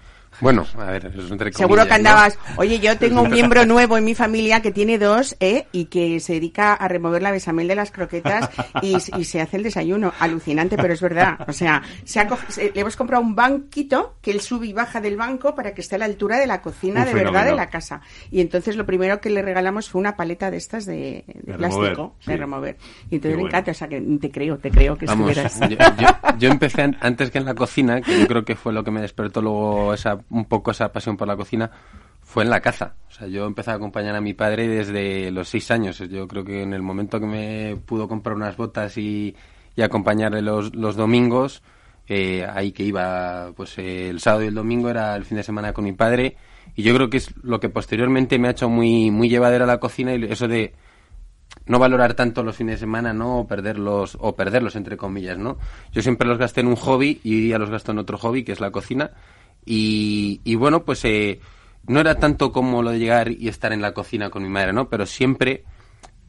[0.40, 3.96] Bueno, a ver, eso es entre Seguro que andabas, oye, yo tengo un miembro nuevo
[3.96, 5.66] en mi familia que tiene dos, ¿eh?
[5.72, 8.50] Y que se dedica a remover la besamel de las croquetas
[8.82, 10.12] y, se hace el desayuno.
[10.20, 11.38] Alucinante, pero es verdad.
[11.48, 12.24] O sea, se
[12.74, 15.96] le hemos comprado un banquito que él sube y baja del banco para que esté
[15.96, 18.00] a la altura de la cocina de verdad de la casa.
[18.30, 21.24] Y entonces lo primero que le regalamos fue una paleta de estas de,
[21.56, 22.76] plástico, de remover.
[23.10, 25.58] Y entonces me encanta, o sea, que te creo, te creo que estuvieras.
[25.68, 25.76] Yo,
[26.38, 29.00] yo empecé antes que en la cocina, que yo creo que fue lo que me
[29.00, 31.70] despertó luego esa un poco esa pasión por la cocina
[32.22, 32.94] fue en la caza.
[33.08, 35.98] O sea, yo empecé a acompañar a mi padre desde los seis años.
[35.98, 39.34] Yo creo que en el momento que me pudo comprar unas botas y,
[39.80, 41.62] acompañarle los, los domingos,
[42.08, 45.72] eh, ahí que iba, pues el sábado y el domingo era el fin de semana
[45.72, 46.36] con mi padre.
[46.74, 49.78] Y yo creo que es lo que posteriormente me ha hecho muy, muy llevadera la
[49.78, 50.74] cocina y eso de
[51.66, 53.40] no valorar tanto los fines de semana, ¿no?
[53.40, 55.58] O perderlos, o perderlos entre comillas, ¿no?
[55.92, 58.44] Yo siempre los gasté en un hobby y hoy día los gasto en otro hobby,
[58.44, 59.10] que es la cocina.
[59.68, 61.40] Y, bueno, pues eh,
[61.86, 64.72] no era tanto como lo de llegar y estar en la cocina con mi madre,
[64.72, 64.88] ¿no?
[64.88, 65.64] Pero siempre,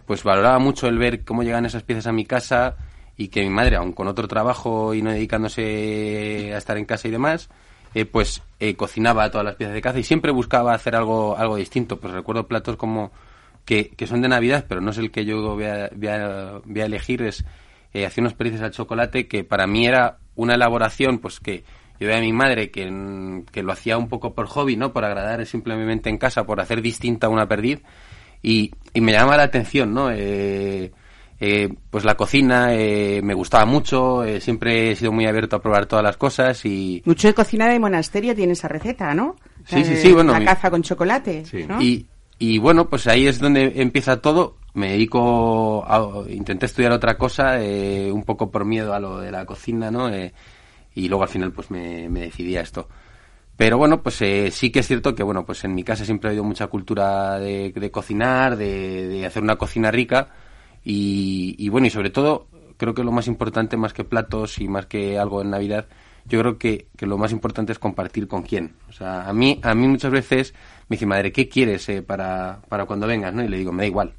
[0.06, 2.76] pues valoraba mucho el ver cómo llegan esas piezas a mi casa
[3.16, 7.08] y que mi madre, aun con otro trabajo y no dedicándose a estar en casa
[7.08, 7.50] y demás,
[7.94, 11.56] eh, pues eh, cocinaba todas las piezas de caza y siempre buscaba hacer algo, algo
[11.58, 12.00] distinto.
[12.00, 13.12] Pues recuerdo platos como
[13.66, 15.90] que, que son de Navidad, pero no es el que yo voy a,
[16.76, 17.46] elegir, es
[17.94, 21.64] eh, hacía unos pericios al chocolate que para mí era una elaboración pues que
[22.00, 24.94] yo veía a mi madre que, que lo hacía un poco por hobby, ¿no?
[24.94, 27.82] Por agradar simplemente en casa, por hacer distinta una perdiz.
[28.44, 30.12] Y, y me llamaba la atención, ¿no?
[30.12, 30.92] Eh,
[31.40, 35.88] eh, pues la cocina eh, me gustaba mucho, siempre he sido muy abierto a probar
[35.88, 37.02] todas las cosas y...
[37.06, 39.36] Mucho de cocina de monasterio tiene esa receta, ¿no?
[39.66, 40.34] Sí, sí, sí, bueno...
[40.34, 41.44] La caza con chocolate,
[41.80, 42.06] y,
[42.38, 44.58] y bueno, pues ahí es donde empieza todo.
[44.76, 46.24] Me dedico a...
[46.30, 50.10] Intenté estudiar otra cosa, un poco por miedo a lo de la cocina, ¿no?
[50.98, 52.88] Y luego al final pues me, decidí a esto.
[53.56, 56.28] Pero bueno, pues eh, sí que es cierto que bueno, pues en mi casa siempre
[56.28, 60.30] ha habido mucha cultura de, cocinar, de, hacer una cocina rica
[60.84, 64.88] y, bueno, y sobre todo creo que lo más importante, más que platos y más
[64.88, 65.88] que algo en Navidad,
[66.26, 68.76] yo creo que, lo más importante es compartir con quién.
[68.90, 70.54] O sea, a mí, a mí muchas veces
[70.90, 73.34] me dice, madre, ¿qué quieres eh, para, para cuando vengas?
[73.34, 73.44] ¿no?
[73.44, 74.14] Y le digo, me da igual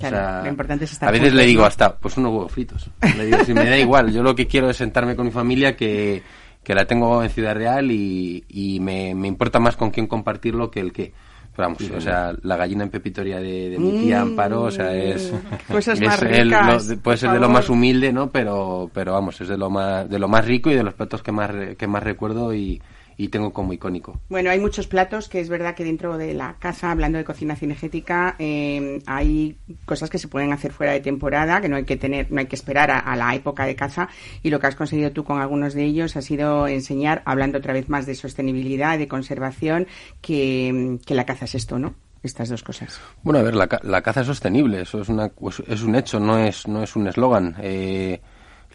[0.00, 2.90] lo importante es estar a veces le digo hasta, pues unos huevos fritos.
[3.16, 5.76] Le digo, si me da igual, yo lo que quiero es sentarme con mi familia
[5.76, 6.22] que,
[6.62, 10.70] que la tengo en Ciudad Real y, y me, me, importa más con quién compartirlo
[10.70, 11.12] que el que.
[11.54, 14.28] Pero vamos, o sea, la gallina en pepitoria de, mi tía mm.
[14.28, 15.32] Amparo, o sea, es.
[15.68, 18.30] Cosas más ricas, puede ser de lo más humilde, ¿no?
[18.30, 21.22] Pero, pero vamos, es de lo más, de lo más rico y de los platos
[21.22, 22.82] que más, que más recuerdo y,
[23.16, 24.20] y tengo como icónico.
[24.28, 27.56] Bueno, hay muchos platos que es verdad que dentro de la casa, hablando de cocina
[27.56, 31.96] cinegética, eh, hay cosas que se pueden hacer fuera de temporada, que no hay que
[31.96, 34.08] tener, no hay que esperar a, la época de caza.
[34.42, 37.72] Y lo que has conseguido tú con algunos de ellos ha sido enseñar, hablando otra
[37.72, 39.86] vez más de sostenibilidad, de conservación,
[40.20, 41.94] que, la caza es esto, ¿no?
[42.22, 43.00] estas dos cosas.
[43.22, 46.18] Bueno, a ver, la, la caza es sostenible, eso es, una, pues, es un hecho,
[46.18, 47.54] no es, no es un eslogan.
[47.60, 48.20] Eh,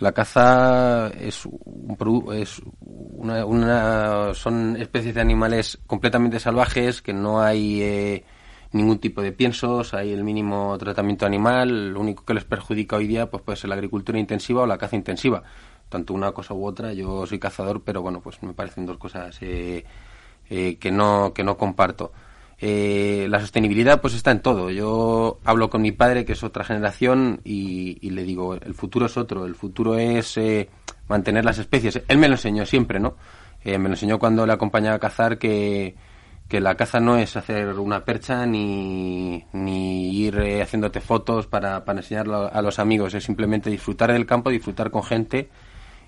[0.02, 7.84] la caza es, un, es una, son especies de animales completamente salvajes que no hay
[7.84, 8.24] eh,
[8.72, 13.06] ningún tipo de piensos, hay el mínimo tratamiento animal, lo único que les perjudica hoy
[13.06, 15.44] día pues puede ser la agricultura intensiva o la caza intensiva,
[15.88, 16.94] tanto una cosa u otra.
[16.94, 19.86] Yo soy cazador, pero bueno, pues me parecen dos cosas eh,
[20.50, 22.12] eh, que no que no comparto.
[22.64, 24.70] Eh, la sostenibilidad pues está en todo.
[24.70, 29.18] Yo hablo con mi padre, que es otra generación, y, le digo, el futuro es
[29.18, 30.70] otro, el futuro es eh,
[31.08, 32.04] mantener las especies.
[32.08, 33.16] Él me lo enseñó siempre, ¿no?
[33.64, 35.96] Eh, me lo enseñó cuando le acompañaba a cazar que,
[36.52, 42.54] la caza no es hacer una percha ni, ni ir haciéndote fotos para, para enseñarlo
[42.54, 45.50] a los amigos, es simplemente disfrutar del campo, disfrutar con gente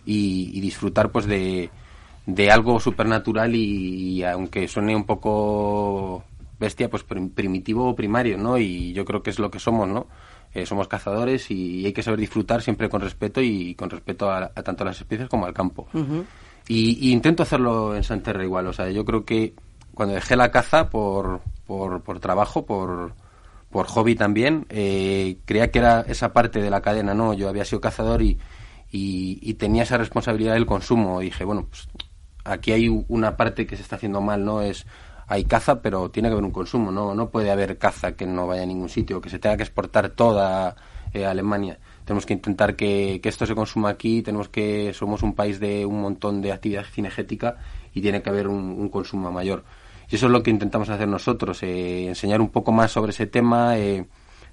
[0.05, 1.69] y, y disfrutar pues de,
[2.25, 6.25] de algo supernatural y, y aunque suene un poco
[6.63, 8.57] bestia, pues primitivo o primario, ¿no?
[8.57, 10.07] Y yo creo que es lo que somos, ¿no?
[10.53, 14.49] Eh, somos cazadores y hay que saber disfrutar siempre con respeto y con respeto a,
[14.49, 15.87] tanto a las especies como al campo.
[16.67, 19.53] y, intento hacerlo en Santerre igual, o sea, yo creo que
[19.93, 23.13] cuando dejé la caza por, por, por trabajo, por,
[23.69, 27.33] por hobby también, eh, creía que era esa parte de la cadena, ¿no?
[27.33, 28.37] Yo había sido cazador y,
[28.91, 31.21] y, tenía esa responsabilidad del consumo.
[31.21, 31.87] Y dije, bueno, pues
[32.45, 34.61] aquí hay una parte que se está haciendo mal, ¿no?
[34.61, 34.85] Es
[35.33, 37.15] hay caza, pero tiene que haber un consumo, ¿no?
[37.15, 40.09] No puede haber caza que no vaya a ningún sitio, que se tenga que exportar
[40.09, 40.75] toda
[41.11, 41.79] eh, Alemania.
[42.05, 46.01] Tenemos que intentar que, esto se consuma aquí, tenemos que, somos un país de un
[46.01, 47.57] montón de actividad cinegética
[47.95, 49.63] y tiene que haber un, consumo mayor.
[50.07, 53.25] Y eso es lo que intentamos hacer nosotros, eh, enseñar un poco más sobre ese
[53.25, 53.75] tema.
[53.79, 54.05] Eh,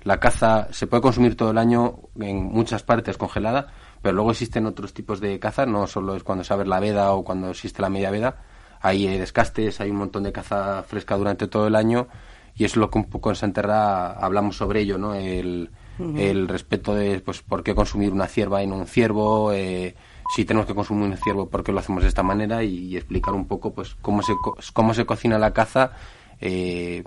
[0.05, 3.67] la caza se puede consumir todo el año en muchas partes congelada,
[4.01, 7.13] pero luego existen otros tipos de caza, no solo es cuando se abre la veda
[7.13, 8.37] o cuando existe la media veda,
[8.81, 12.09] hay descastes, hay un montón de caza fresca durante todo el año
[12.57, 15.15] y es lo que un poco en Santerra hablamos sobre ello, ¿no?
[15.15, 15.71] El,
[16.17, 19.95] el respeto de, pues, por qué consumir una cierva y no un ciervo, eh,
[20.35, 23.35] si tenemos que consumir un ciervo, por qué lo hacemos de esta manera y, explicar
[23.35, 24.33] un poco, pues, cómo se,
[24.73, 25.93] cómo se cocina la caza,
[26.41, 27.05] eh,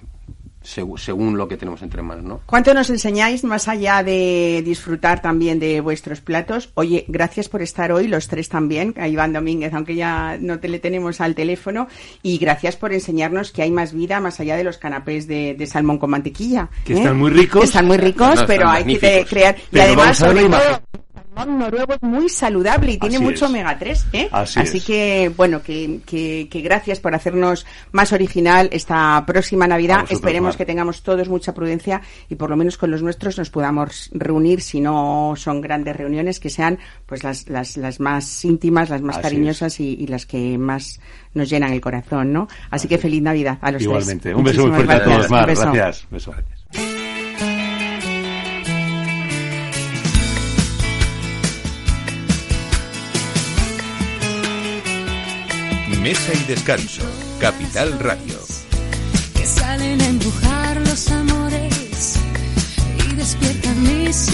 [0.63, 2.41] según lo que tenemos entre manos, ¿no?
[2.45, 6.69] ¿Cuánto nos enseñáis más allá de disfrutar también de vuestros platos?
[6.76, 10.69] Oye, gracias por estar hoy, los tres también, a Iván Domínguez, aunque ya no te
[10.69, 11.88] le tenemos al teléfono,
[12.21, 15.97] y gracias por enseñarnos que hay más vida más allá de los canapés de, salmón
[15.97, 16.69] con mantequilla.
[16.86, 17.19] Que están ¿eh?
[17.19, 17.63] muy ricos.
[17.65, 19.56] están muy ricos, pero hay que crear...
[19.71, 20.82] y además, sobre todo,
[21.45, 24.05] noruego es muy saludable y tiene mucho omega 3.
[24.13, 24.29] ¿eh?
[24.31, 30.05] Así, que, bueno, que, que, gracias por hacernos más original esta próxima Navidad.
[30.09, 34.09] Esperemos que tengamos todos mucha prudencia y por lo menos con los nuestros nos podamos
[34.13, 39.01] reunir, si no son grandes reuniones, que sean pues las, las, las más íntimas, las
[39.01, 40.99] más cariñosas y, las que más
[41.33, 42.47] nos llenan el corazón, ¿no?
[42.69, 44.33] Así, que feliz Navidad a los Igualmente.
[44.35, 45.45] Un beso muy fuerte a todos, Mar.
[45.45, 46.07] Gracias.
[46.09, 46.33] Beso.
[56.03, 57.01] Mesa y descanso.
[57.39, 58.37] Capital Radio.
[59.35, 62.15] Que salen a embrujar los amores
[63.09, 64.27] y despiertan mis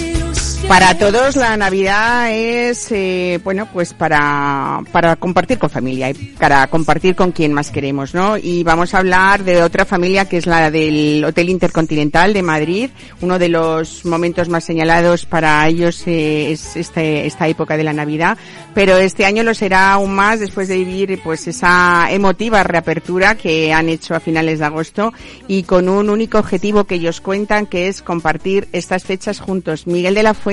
[0.68, 6.68] para todos la Navidad es, eh, bueno, pues para, para compartir con familia y para
[6.68, 8.38] compartir con quien más queremos, ¿no?
[8.38, 12.90] Y vamos a hablar de otra familia que es la del Hotel Intercontinental de Madrid.
[13.22, 17.94] Uno de los momentos más señalados para ellos eh, es este, esta época de la
[17.94, 18.38] Navidad,
[18.74, 23.74] pero este año lo será aún más después de vivir pues esa emotiva reapertura que
[23.74, 25.14] han hecho a finales de agosto
[25.48, 29.88] y con un único objetivo que ellos cuentan que es compartir estas fechas juntos.
[29.88, 30.49] Miguel de la Fuente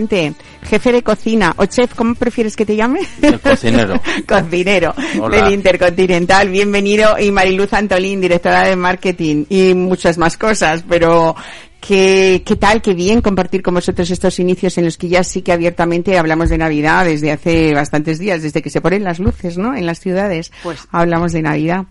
[0.62, 3.00] jefe de cocina o chef, ¿cómo prefieres que te llame?
[3.42, 4.00] cocinero.
[4.26, 4.94] cocinero
[5.30, 6.48] del Intercontinental.
[6.48, 7.18] Bienvenido.
[7.18, 11.34] Y Mariluz Antolín, directora de marketing y muchas más cosas, pero
[11.80, 12.82] ¿Qué, ¿Qué tal?
[12.82, 16.48] Qué bien compartir con vosotros estos inicios en los que ya sí que abiertamente hablamos
[16.48, 19.76] de Navidad desde hace bastantes días, desde que se ponen las luces, ¿no?
[19.76, 20.50] En las ciudades.
[20.64, 21.84] Pues hablamos de Navidad.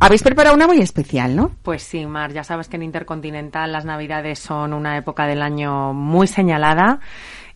[0.00, 1.52] Habéis preparado una muy especial, ¿no?
[1.62, 5.92] Pues sí, Mar, ya sabes que en Intercontinental las Navidades son una época del año
[5.94, 7.00] muy señalada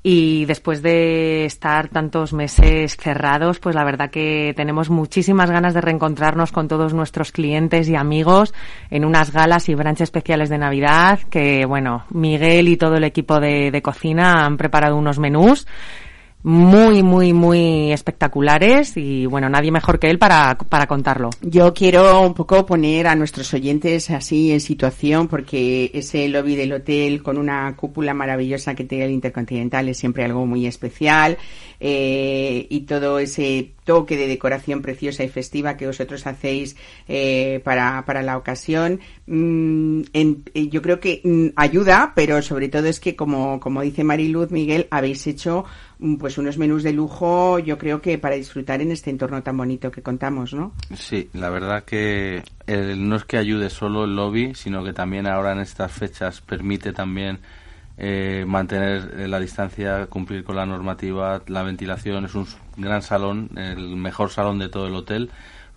[0.02, 5.80] y después de estar tantos meses cerrados, pues la verdad que tenemos muchísimas ganas de
[5.80, 8.54] reencontrarnos con todos nuestros clientes y amigos
[8.90, 13.40] en unas galas y branches especiales de Navidad que, bueno, Miguel y todo el equipo
[13.40, 15.66] de, de cocina han preparado unos menús
[16.42, 21.30] muy, muy, muy espectaculares y bueno, nadie mejor que él para, para contarlo.
[21.42, 26.72] Yo quiero un poco poner a nuestros oyentes así en situación porque ese lobby del
[26.72, 31.38] hotel con una cúpula maravillosa que tiene el Intercontinental es siempre algo muy especial
[31.80, 36.76] eh, y todo ese toque de decoración preciosa y festiva que vosotros hacéis
[37.08, 42.68] eh, para, para la ocasión, mm, en, eh, yo creo que mm, ayuda, pero sobre
[42.68, 45.64] todo es que como, como dice Mariluz, Miguel, habéis hecho
[46.18, 49.90] pues unos menús de lujo, yo creo que para disfrutar en este entorno tan bonito
[49.90, 50.72] que contamos, ¿no?
[50.94, 55.52] Sí, la verdad que no es que ayude solo el lobby, sino que también ahora
[55.52, 57.40] en estas fechas permite también
[58.00, 62.26] eh, mantener eh, la distancia, cumplir con la normativa, la ventilación.
[62.26, 65.30] Es un gran salón, el mejor salón de todo el hotel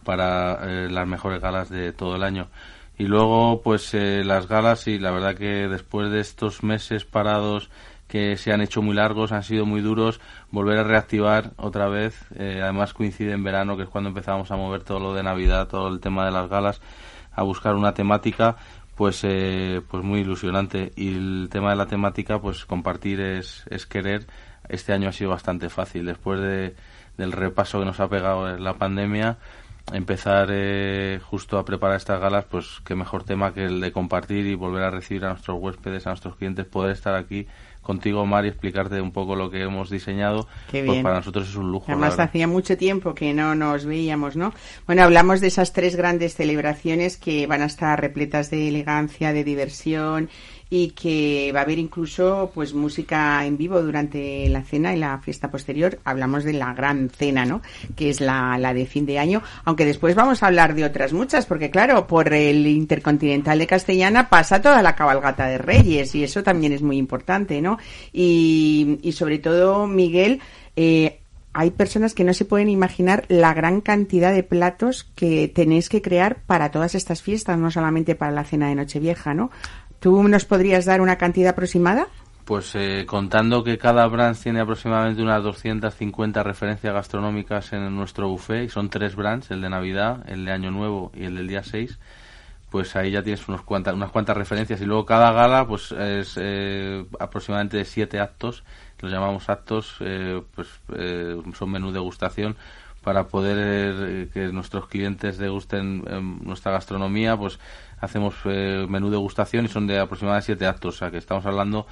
[0.03, 2.47] para eh, las mejores galas de todo el año.
[2.95, 7.71] Y luego, pues las galas, y la verdad que después de estos meses parados
[8.11, 10.19] que se han hecho muy largos, han sido muy duros,
[10.51, 12.25] volver a reactivar otra vez.
[12.37, 15.87] además coincide en verano, que es cuando empezamos a mover todo lo de Navidad, todo
[15.87, 16.81] el tema de las galas,
[17.31, 18.57] a buscar una temática
[18.95, 23.85] pues eh, pues muy ilusionante y el tema de la temática pues compartir es, es
[23.85, 24.27] querer
[24.69, 26.75] este año ha sido bastante fácil después de,
[27.17, 29.37] del repaso que nos ha pegado la pandemia
[29.91, 34.45] empezar eh, justo a preparar estas galas pues qué mejor tema que el de compartir
[34.45, 37.47] y volver a recibir a nuestros huéspedes a nuestros clientes poder estar aquí
[37.81, 40.47] contigo, Mari, explicarte un poco lo que hemos diseñado.
[40.71, 41.03] Qué Pues bien.
[41.03, 41.85] para nosotros es un lujo.
[41.87, 44.53] Además, hacía mucho tiempo que no nos veíamos, ¿no?
[44.85, 49.43] Bueno, hablamos de esas tres grandes celebraciones que van a estar repletas de elegancia, de
[49.43, 50.29] diversión
[50.73, 55.19] y que va a haber incluso pues música en vivo durante la cena y la
[55.19, 55.99] fiesta posterior.
[56.05, 57.61] Hablamos de la gran cena, ¿no?
[57.97, 61.11] Que es la, la de fin de año, aunque después vamos a hablar de otras
[61.11, 66.23] muchas, porque claro, por el Intercontinental de Castellana pasa toda la cabalgata de Reyes y
[66.23, 67.77] eso también es muy importante, ¿no?
[68.13, 70.39] Y, y sobre todo, Miguel,
[70.77, 71.19] eh,
[71.53, 76.01] hay personas que no se pueden imaginar la gran cantidad de platos que tenéis que
[76.01, 79.51] crear para todas estas fiestas, no solamente para la cena de Nochevieja, ¿no?
[80.01, 82.07] ¿Tú nos podrías dar una cantidad aproximada?
[82.43, 88.65] Pues eh, contando que cada brand tiene aproximadamente unas 250 referencias gastronómicas en nuestro buffet,
[88.65, 91.61] y son tres brands, el de Navidad, el de Año Nuevo y el del día
[91.61, 91.99] 6,
[92.71, 94.81] pues ahí ya tienes unos cuantas, unas cuantas referencias.
[94.81, 98.63] Y luego cada gala pues es eh, aproximadamente de siete actos,
[99.01, 102.55] los llamamos actos, eh, pues eh, son menú degustación
[103.03, 107.59] para poder eh, que nuestros clientes degusten eh, nuestra gastronomía, pues
[108.01, 111.85] hacemos eh, menú degustación y son de aproximadamente siete actos, o sea que estamos hablando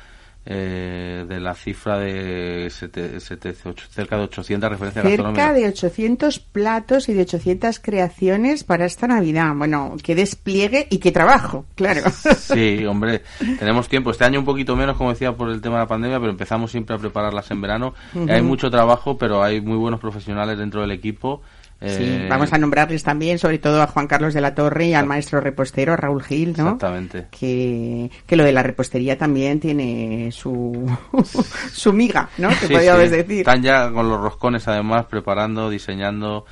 [0.46, 6.40] eh, de la cifra de sete- sete- ocho- cerca de 800 referencias Cerca de 800
[6.40, 9.54] platos y de 800 creaciones para esta Navidad.
[9.56, 12.02] Bueno, qué despliegue y qué trabajo, claro.
[12.38, 13.22] Sí, hombre,
[13.60, 14.12] tenemos tiempo.
[14.12, 16.72] Este año un poquito menos, como decía, por el tema de la pandemia, pero empezamos
[16.72, 17.94] siempre a prepararlas en verano.
[18.28, 21.42] Hay mucho trabajo, pero hay muy buenos profesionales dentro del equipo.
[21.82, 24.94] Sí, Eh, vamos a nombrarles también, sobre todo a Juan Carlos de la Torre y
[24.94, 26.64] al maestro repostero Raúl Gil, ¿no?
[26.74, 27.28] Exactamente.
[27.32, 30.90] Que, que lo de la repostería también tiene su,
[31.72, 32.50] su miga, ¿no?
[32.50, 33.10] Que Sí, podríamos sí.
[33.10, 33.40] decir.
[33.40, 36.46] Están ya con los roscones, además, preparando, diseñando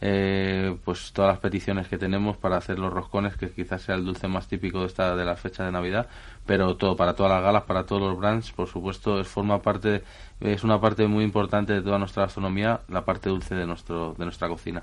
[0.00, 4.04] eh, pues todas las peticiones que tenemos para hacer los roscones, que quizás sea el
[4.04, 6.08] dulce más típico de esta de la fecha de Navidad,
[6.46, 10.02] pero todo para todas las galas, para todos los brands, por supuesto, es forma parte
[10.40, 14.24] es una parte muy importante de toda nuestra gastronomía, la parte dulce de nuestro de
[14.24, 14.82] nuestra cocina.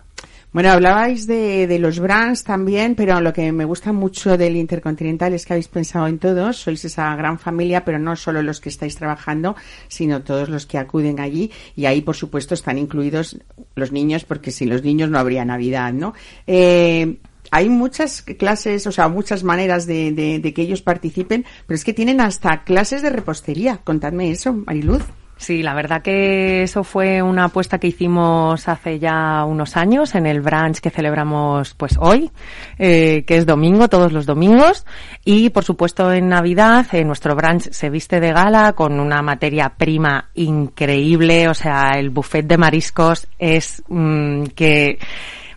[0.54, 5.34] Bueno, hablabais de, de los brands también, pero lo que me gusta mucho del Intercontinental
[5.34, 8.70] es que habéis pensado en todos, sois esa gran familia, pero no solo los que
[8.70, 9.56] estáis trabajando,
[9.88, 13.38] sino todos los que acuden allí, y ahí, por supuesto, están incluidos
[13.76, 16.14] los niños, porque sin los niños no habría Navidad, ¿no?
[16.48, 17.18] Eh,
[17.52, 21.84] hay muchas clases, o sea, muchas maneras de, de- de que ellos participen, pero es
[21.84, 23.78] que tienen hasta clases de repostería.
[23.84, 25.04] Contadme eso, Mariluz.
[25.38, 30.28] Sí, la verdad que eso fue una apuesta que hicimos hace ya unos años en
[30.28, 32.30] el brunch que celebramos pues hoy,
[32.78, 34.86] eh, que es domingo, todos los domingos.
[35.26, 39.70] Y por supuesto en Navidad eh, nuestro brunch se viste de gala con una materia
[39.76, 45.00] prima increíble, o sea, el buffet de mariscos es mm, que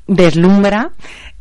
[0.06, 0.92] deslumbra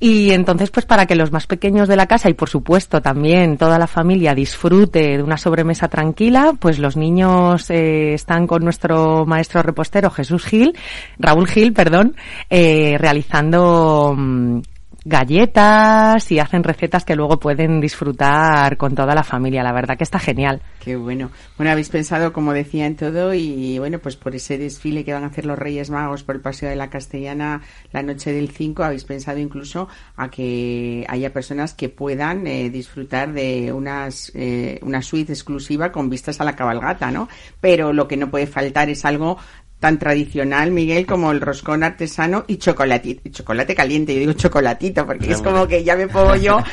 [0.04, 3.56] y entonces pues para que los más pequeños de la casa y por supuesto también
[3.56, 9.26] toda la familia disfrute de una sobremesa tranquila pues los niños eh, están con nuestro
[9.26, 10.78] maestro repostero Jesús Gil
[11.18, 12.18] Raúl Gil perdón
[12.50, 14.60] eh, realizando mm,
[15.06, 20.04] galletas y hacen recetas que luego pueden disfrutar con toda la familia la verdad que
[20.04, 21.32] está genial Qué bueno.
[21.56, 25.24] Bueno, habéis pensado, como decía, en todo y bueno, pues por ese desfile que van
[25.24, 27.62] a hacer los Reyes Magos por el Paseo de la Castellana
[27.94, 29.88] la noche del 5, habéis pensado incluso
[30.18, 36.10] a que haya personas que puedan eh, disfrutar de unas, eh, una suite exclusiva con
[36.10, 37.30] vistas a la cabalgata, ¿no?
[37.62, 39.38] Pero lo que no puede faltar es algo
[39.84, 44.14] tan tradicional, Miguel, como el roscón artesano y chocolate, chocolate caliente.
[44.14, 46.64] Yo digo chocolatito porque es como que ya me pongo yo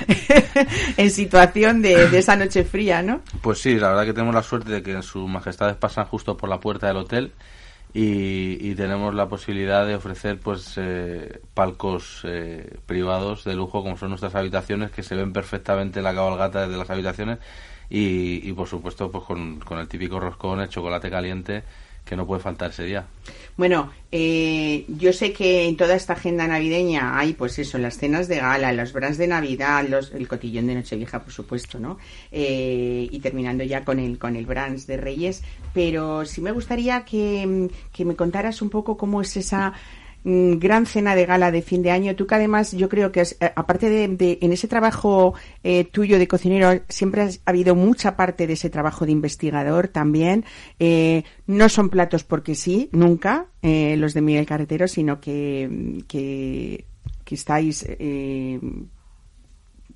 [0.96, 3.22] en situación de, de esa noche fría, ¿no?
[3.42, 6.48] Pues sí, la verdad que tenemos la suerte de que sus majestades pasan justo por
[6.48, 7.32] la puerta del hotel
[7.92, 13.96] y, y tenemos la posibilidad de ofrecer pues eh, palcos eh, privados de lujo como
[13.96, 17.40] son nuestras habitaciones que se ven perfectamente la cabalgata desde las habitaciones
[17.88, 21.64] y, y por supuesto pues con, con el típico roscón, el chocolate caliente
[22.05, 23.07] que no puede faltar ese día.
[23.57, 28.26] Bueno, eh, yo sé que en toda esta agenda navideña hay, pues eso, las cenas
[28.26, 31.98] de gala, los brans de Navidad, los, el cotillón de Nochevieja, por supuesto, ¿no?
[32.32, 35.42] Eh, y terminando ya con el con el brans de Reyes.
[35.74, 39.74] Pero sí me gustaría que, que me contaras un poco cómo es esa
[40.24, 42.14] gran cena de gala de fin de año.
[42.16, 46.28] Tú que además yo creo que eh, aparte de, en ese trabajo eh, tuyo de
[46.28, 50.44] cocinero siempre has- ha habido mucha parte de ese trabajo de investigador también.
[50.78, 56.84] Eh, no son platos porque sí, nunca los de Miguel Carretero, sino que, que,
[57.24, 57.86] que estáis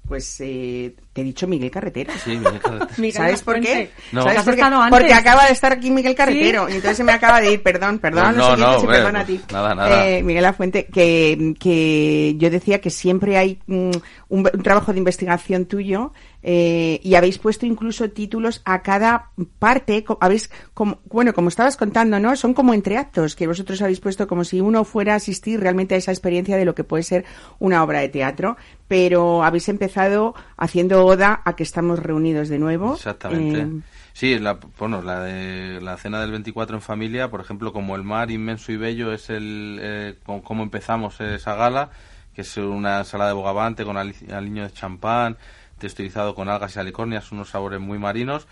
[0.06, 2.12] pues eh, Te he dicho Miguel Carretero.
[2.22, 2.90] Sí, Miguel Carretero.
[2.98, 3.68] Miguel ¿Sabes por qué?
[3.68, 3.90] Lafuente.
[4.12, 4.22] No.
[4.22, 4.62] ¿Sabes ¿Has por qué?
[4.90, 7.98] Porque acaba de estar aquí Miguel Carretero y entonces se me acaba de ir, perdón,
[7.98, 9.40] perdón a No, no, oyentes no, hombre, perdón a ti.
[9.52, 10.08] nada, nada.
[10.08, 13.90] Eh, Miguel Lafuente, que, que yo decía que siempre hay mm,
[14.28, 16.12] un, un trabajo de investigación tuyo
[16.46, 22.20] eh, y habéis puesto incluso títulos a cada parte, habéis, como, bueno, como estabas contando,
[22.20, 22.36] ¿no?
[22.36, 25.94] Son como entre actos que vosotros habéis puesto como si uno fuera a asistir realmente
[25.94, 27.24] a esa experiencia de lo que puede ser
[27.58, 32.94] una obra de teatro, pero habéis empezado haciendo oda a que estamos reunidos de nuevo.
[32.94, 33.60] Exactamente.
[33.62, 33.68] Eh,
[34.16, 38.04] Sí, la, bueno, la de la cena del 24 en familia, por ejemplo, como el
[38.04, 41.90] mar inmenso y bello es el eh, con- cómo empezamos esa gala,
[42.32, 45.36] que es una ensalada de bogavante con ali- aliño de champán,
[45.84, 48.46] texturizado con algas y alicornias, unos sabores muy marinos.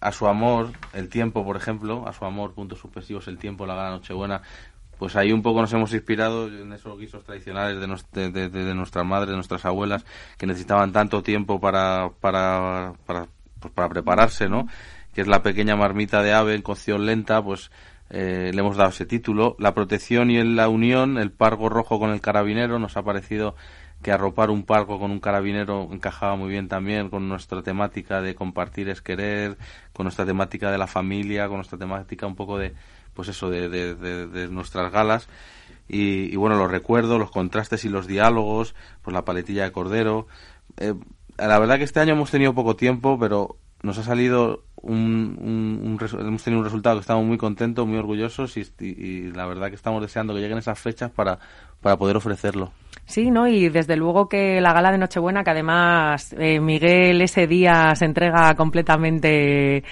[0.00, 3.74] A su amor, el tiempo, por ejemplo, a su amor, puntos suspensivos, el tiempo, la
[3.74, 4.42] gala Nochebuena,
[4.98, 8.74] pues ahí un poco nos hemos inspirado en esos guisos tradicionales de, nos- de, de-
[8.74, 10.04] nuestras madres, de nuestras abuelas,
[10.36, 13.26] que necesitaban tanto tiempo para, para, para,
[13.58, 14.68] pues para prepararse, ¿no?
[15.14, 17.70] Que es la pequeña marmita de ave en cocción lenta, pues
[18.10, 19.56] eh, le hemos dado ese título.
[19.58, 23.56] La protección y la unión, el pargo rojo con el carabinero, nos ha parecido
[24.02, 28.34] que arropar un pargo con un carabinero encajaba muy bien también con nuestra temática de
[28.34, 29.58] compartir es querer,
[29.92, 32.72] con nuestra temática de la familia, con nuestra temática un poco de,
[33.14, 35.28] pues eso, de, de- de- de nuestras galas.
[35.88, 40.26] Y, y bueno, los recuerdos, los contrastes y los diálogos, pues la paletilla de cordero.
[40.78, 40.94] Eh,
[41.36, 45.98] la verdad que este año hemos tenido poco tiempo, pero nos ha salido un, un-
[46.00, 49.46] un hemos tenido un resultado que estamos muy contentos, muy orgullosos y, y- y la
[49.46, 51.38] verdad que estamos deseando que lleguen esas fechas para,
[51.80, 52.72] para poder ofrecerlo.
[53.10, 53.48] Sí, ¿no?
[53.48, 58.04] Y desde luego que la gala de Nochebuena, que además eh, Miguel ese día se
[58.04, 59.82] entrega completamente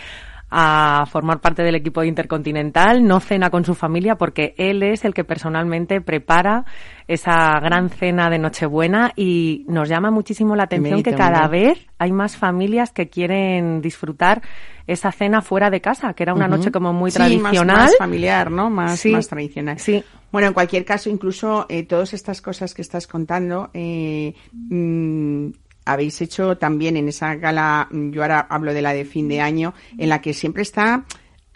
[0.50, 5.12] a formar parte del equipo Intercontinental, no cena con su familia porque él es el
[5.12, 6.64] que personalmente prepara
[7.06, 12.12] esa gran cena de Nochebuena y nos llama muchísimo la atención que cada vez hay
[12.12, 14.40] más familias que quieren disfrutar
[14.86, 17.76] esa cena fuera de casa, que era una noche como muy Sí, más- tradicional.
[17.76, 18.70] Más, familiar, ¿no?
[18.70, 19.10] Más, Sí.
[19.12, 19.78] más tradicional.
[19.78, 20.02] Sí.
[20.30, 25.48] Bueno, en cualquier caso, incluso eh, todas estas cosas que estás contando, eh, mm,
[25.86, 29.40] habéis hecho también en esa gala, mm, yo ahora hablo de la de fin de
[29.40, 31.04] año, en la que siempre está,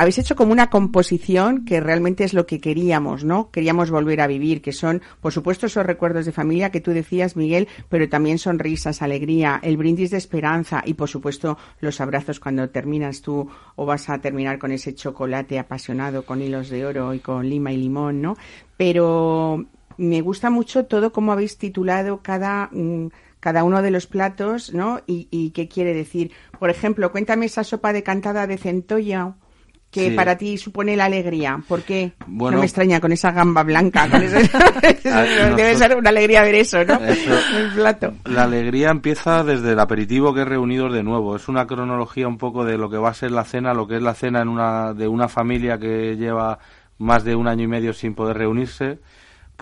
[0.03, 3.53] habéis hecho como una composición que realmente es lo que queríamos, ¿no?
[3.53, 7.37] Queríamos volver a vivir, que son, por supuesto, esos recuerdos de familia que tú decías,
[7.37, 12.69] Miguel, pero también sonrisas, alegría, el brindis de esperanza y, por supuesto, los abrazos cuando
[12.71, 17.21] terminas tú o vas a terminar con ese chocolate apasionado con hilos de oro y
[17.21, 18.37] con lima y limón, ¿no?
[18.77, 19.65] Pero
[19.99, 23.07] me gusta mucho todo cómo habéis titulado cada, mm,
[23.39, 25.01] cada uno de los platos, ¿no?
[25.07, 26.33] Y, y qué quiere decir.
[26.59, 29.37] Por ejemplo, cuéntame esa sopa de cantada de centolla
[29.93, 30.17] que Sí.
[30.17, 31.63] para ti supone la alegría.
[31.69, 32.13] ¿Por qué?
[32.27, 32.57] Bueno.
[32.57, 34.09] no me extraña con esa gamba blanca.
[34.11, 34.51] Con ese-
[35.09, 36.95] Ah, Debe nosotros- ser una alegría ver eso, ¿no?
[36.95, 37.31] Eso.
[37.59, 38.15] El plato.
[38.25, 41.37] La alegría empieza desde el aperitivo que es reunidos de nuevo.
[41.37, 43.97] Es una cronología un poco de lo que va a ser la cena, lo que
[43.97, 46.59] es la cena en una, de una familia que lleva
[46.99, 48.99] más de un año y medio sin poder reunirse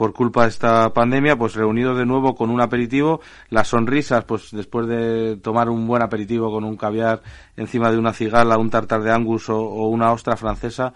[0.00, 3.20] por culpa de esta pandemia, pues reunidos de nuevo con un aperitivo,
[3.50, 7.20] las sonrisas, pues después de tomar un buen aperitivo con un caviar
[7.54, 10.94] encima de una cigala, un tartar de angus o, una ostra francesa,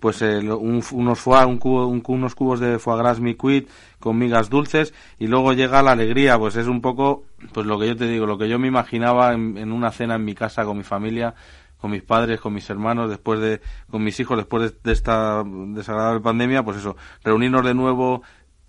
[0.00, 3.68] pues eh, un- unos, foie, un cubo- un unos cubos de foie gras mi-cuit
[4.00, 7.88] con migas dulces y luego llega la alegría, pues es un poco pues lo que
[7.88, 10.64] yo te digo, lo que yo me imaginaba en, en una cena en mi casa
[10.64, 11.34] con mi familia,
[11.78, 15.42] con mis padres, con mis hermanos, después de con mis hijos después de, de esta
[15.44, 18.22] desagradable pandemia, pues eso, reunirnos de nuevo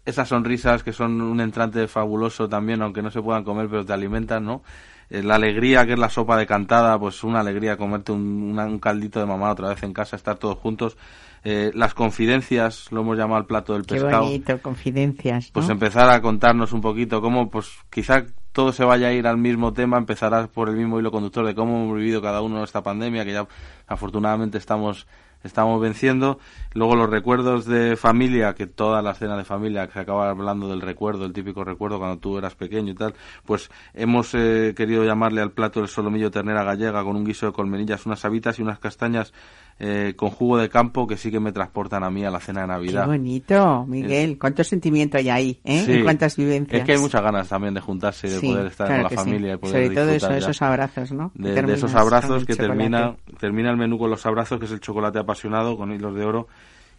[0.08, 3.93] esas sonrisas que son un entrante fabuloso también, aunque no se puedan comer, pero te
[3.93, 4.64] alimentan, ¿no?
[5.10, 8.66] Eh, la alegría que es la sopa de cantada, pues una alegría comerte un, una-
[8.66, 10.97] un caldito de mamá otra vez en casa, estar todos juntos.
[11.43, 14.24] Eh, las confidencias, lo hemos llamado el plato del Qué pescado.
[14.26, 15.51] bonito, confidencias.
[15.53, 19.38] Pues empezar a contarnos un poquito cómo, pues quizá todo se vaya a ir al
[19.38, 22.82] mismo tema, empezará por el mismo hilo conductor de cómo hemos vivido cada uno esta
[22.84, 23.47] pandemia, que ya
[23.88, 25.08] afortunadamente estamos
[25.47, 26.39] estamos venciendo.
[26.73, 30.67] Luego los recuerdos de familia, que toda la escena de familia, que se acaba hablando
[30.69, 35.03] del recuerdo, el típico recuerdo cuando tú eras pequeño y tal, pues hemos eh, querido
[35.03, 38.61] llamarle al plato el solomillo ternera gallega con un guiso de colmenillas, unas habitas y
[38.61, 39.33] unas castañas
[39.80, 42.61] eh, con jugo de campo que sí que me transportan a mí a la cena
[42.61, 43.05] de Qué Navidad.
[43.07, 44.38] bonito, Miguel.
[44.39, 45.84] Cuánto sentimiento hay ahí, ¿eh?
[45.86, 45.91] Sí.
[45.93, 46.80] Y cuántas vivencias.
[46.80, 49.03] Es que hay muchas ganas también de juntarse y de Sí, poder estar claro con
[49.03, 49.15] la sí.
[49.30, 51.32] familia y poder Sobre todo eso, esos abrazos, ¿no?
[51.36, 52.78] De, esos abrazos que chocolate.
[52.78, 56.25] termina termina el menú con los abrazos, que es el chocolate apasionado con hilos de
[56.25, 56.47] oro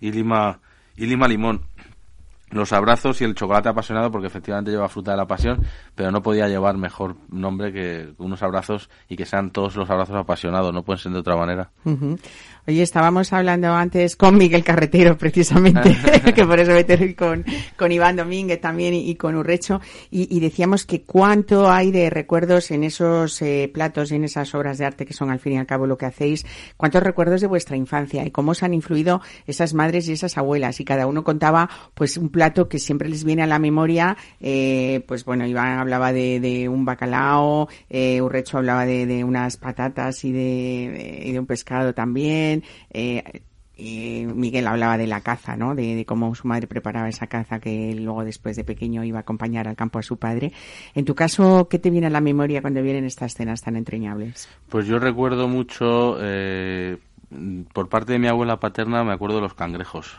[0.00, 0.60] y lima
[0.96, 1.62] y lima limón.
[2.50, 5.60] Los abrazos y el chocolate apasionado, porque efectivamente lleva fruta de la pasión,
[5.94, 10.16] pero no podía llevar mejor nombre que unos abrazos y que sean todos los abrazos
[10.16, 11.70] apasionados, no pueden ser de otra manera.
[12.68, 15.96] Oye, estábamos hablando antes con Miguel Carretero, precisamente,
[16.34, 17.42] que por eso me con,
[17.78, 22.84] con Iván Domínguez también y, con Urrecho, y, decíamos que cuánto hay de recuerdos en
[22.84, 25.64] esos eh, platos y en esas obras de arte que son al fin y al
[25.64, 26.44] cabo lo que hacéis,
[26.76, 30.78] cuántos recuerdos de vuestra infancia y cómo os han influido esas madres y esas abuelas,
[30.78, 35.02] y cada uno contaba pues un plato que siempre les viene a la memoria, eh,
[35.08, 41.22] pues bueno, Iván hablaba de, un bacalao, eh, Urrecho hablaba de, unas patatas y de,
[41.24, 42.57] y de un pescado también,
[42.90, 45.74] eh, Miguel hablaba de la caza, ¿no?
[45.74, 49.68] De, cómo su madre preparaba esa caza que luego después de pequeño iba a acompañar
[49.68, 50.52] al campo a su padre.
[50.94, 54.48] En tu caso, ¿qué te viene a la memoria cuando vienen estas escenas tan entrañables?
[54.68, 56.98] Pues yo recuerdo mucho, eh,
[57.72, 60.18] por parte de mi abuela paterna, me acuerdo de los cangrejos.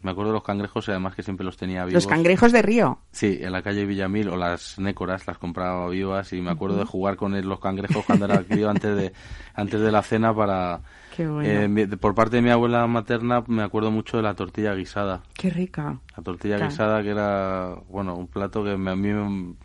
[0.00, 1.94] Me acuerdo de los cangrejos y además que siempre los tenía vivos.
[1.94, 2.98] ¿Los cangrejos de río?
[3.10, 6.84] Sí, en la calle Villamil o las nécoras las compraba vivas y me acuerdo de
[6.84, 9.12] jugar con los cangrejos cuando era crío antes de,
[9.54, 10.82] antes de la cena para,
[11.18, 15.22] eh, por parte de mi abuela materna me acuerdo mucho de la tortilla guisada.
[15.34, 16.00] Qué rica.
[16.16, 19.12] La tortilla guisada que era, bueno, un plato que a mí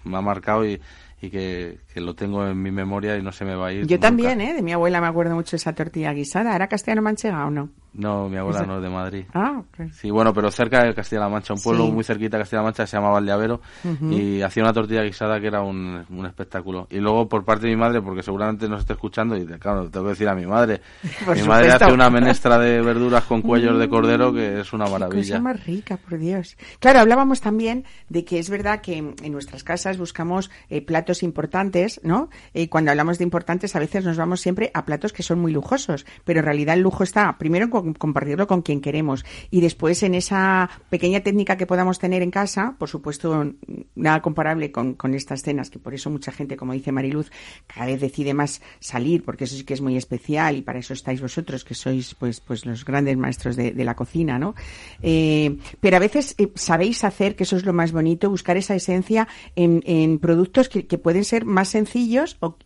[0.03, 0.81] me, ha marcado y,
[1.21, 3.87] y que, lo tengo en mi memoria y no se me va a ir.
[3.87, 4.53] Yo también, ¿eh?
[4.53, 6.55] De mi abuela me acuerdo mucho esa tortilla guisada.
[6.55, 7.69] ¿Era castellano-manchega o no?
[7.93, 9.25] No, mi abuela no es de Madrid.
[9.33, 12.87] Ah, Sí, bueno, pero cerca de Castilla-La Mancha, un pueblo muy cerquita de Castilla-La Mancha
[12.87, 13.61] se llama Valdeavero
[14.09, 16.87] y hacía una tortilla guisada que era un, espectáculo.
[16.89, 20.05] Y luego por parte de mi madre, porque seguramente nos esté escuchando, y claro, tengo
[20.05, 20.81] que decir a mi madre.
[21.35, 25.35] mi madre hace una menestra de verduras con cuellos de cordero que es una maravilla.
[25.35, 26.57] Cosa más rica, por Dios.
[26.79, 31.82] Claro, hablábamos también de que es verdad que en nuestras casas buscamos eh, platos importantes,
[32.03, 32.29] ¿no?
[32.53, 35.51] Y cuando hablamos de importantes, a veces nos vamos siempre a platos que son muy
[35.51, 39.25] lujosos, pero en realidad el lujo está primero con compartirlo con quien queremos.
[39.51, 43.53] Y después en esa pequeña técnica que podamos tener en casa, por supuesto,
[43.95, 47.31] nada comparable con, estas cenas, que por eso mucha gente, como dice Mariluz,
[47.67, 50.93] cada vez decide más salir, porque eso sí que es muy especial y para eso
[50.93, 54.55] estáis vosotros, que sois pues, pues los grandes maestros de, la cocina, ¿no?
[55.01, 58.75] Eh, pero a veces eh, sabéis hacer, que eso es lo más bonito, buscar esa
[58.75, 62.57] esencia en, en productos que pueden ser más sencillos o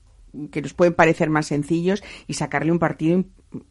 [0.52, 3.24] que nos pueden parecer más sencillos y sacarle un partido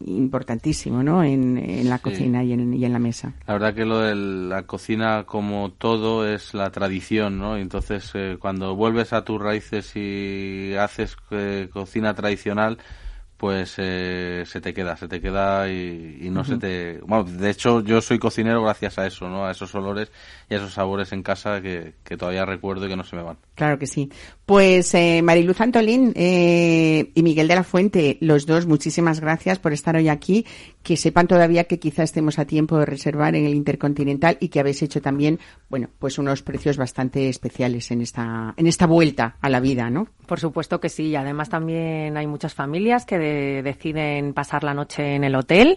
[0.05, 1.23] importantísimo ¿no?
[1.23, 3.35] en, la cocina y en, y en, la mesa.
[3.47, 7.57] La verdad que lo de la cocina como todo es la tradición, ¿no?
[7.57, 12.79] Entonces eh, cuando vuelves a tus raíces y haces eh, cocina tradicional,
[13.37, 17.01] pues eh, se te queda, se te queda y, no se te...
[17.07, 19.47] Bueno, de hecho yo soy cocinero gracias a eso, ¿no?
[19.47, 20.11] A esos olores
[20.49, 23.23] y a esos sabores en casa que, que todavía recuerdo y que no se me
[23.23, 23.37] van.
[23.55, 24.11] Claro que sí.
[24.47, 29.73] Pues eh, Mariluz Antolín eh, y Miguel de la Fuente, los dos, muchísimas gracias por
[29.73, 30.47] estar hoy aquí.
[30.87, 34.61] Que sepan todavía que quizá estemos a tiempo de reservar en el Intercontinental y que
[34.61, 39.49] habéis hecho también, bueno, pues unos precios bastante especiales en esta, en esta vuelta a
[39.49, 40.07] la vida, ¿no?
[40.27, 41.17] Por supuesto que sí.
[41.17, 45.77] Además también hay muchas familias que deciden pasar la noche en el hotel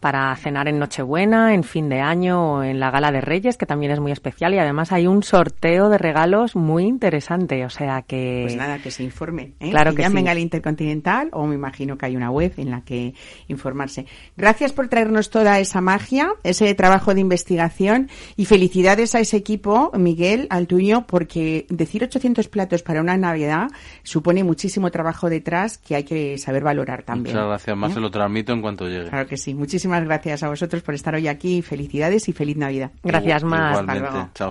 [0.00, 3.66] para cenar en Nochebuena, en fin de año o en la Gala de Reyes, que
[3.66, 4.54] también es muy especial.
[4.54, 7.64] Y además hay un sorteo de regalos muy interesante.
[7.64, 8.42] O sea que.
[8.42, 9.54] Pues nada, que se informen.
[9.60, 9.70] ¿eh?
[9.70, 13.14] Claro que, llamen al Intercontinental o me imagino que hay una web en la que
[13.46, 14.06] informarse.
[14.36, 19.90] Gracias por traernos toda esa magia, ese trabajo de investigación y felicidades a ese equipo,
[19.96, 23.68] Miguel, al tuyo, porque decir 800 platos para una Navidad
[24.02, 27.34] supone muchísimo trabajo detrás que hay que saber valorar también.
[27.34, 27.94] Muchas gracias, más ¿Eh?
[27.94, 29.08] se lo transmito en cuanto llegue.
[29.08, 29.54] Claro que sí.
[29.54, 31.62] Muchísimas muchísimas gracias a vosotros por estar hoy aquí.
[31.62, 32.90] Felicidades y feliz Navidad.
[33.02, 33.80] Gracias más.
[33.80, 34.30] Igualmente.
[34.34, 34.50] Chao.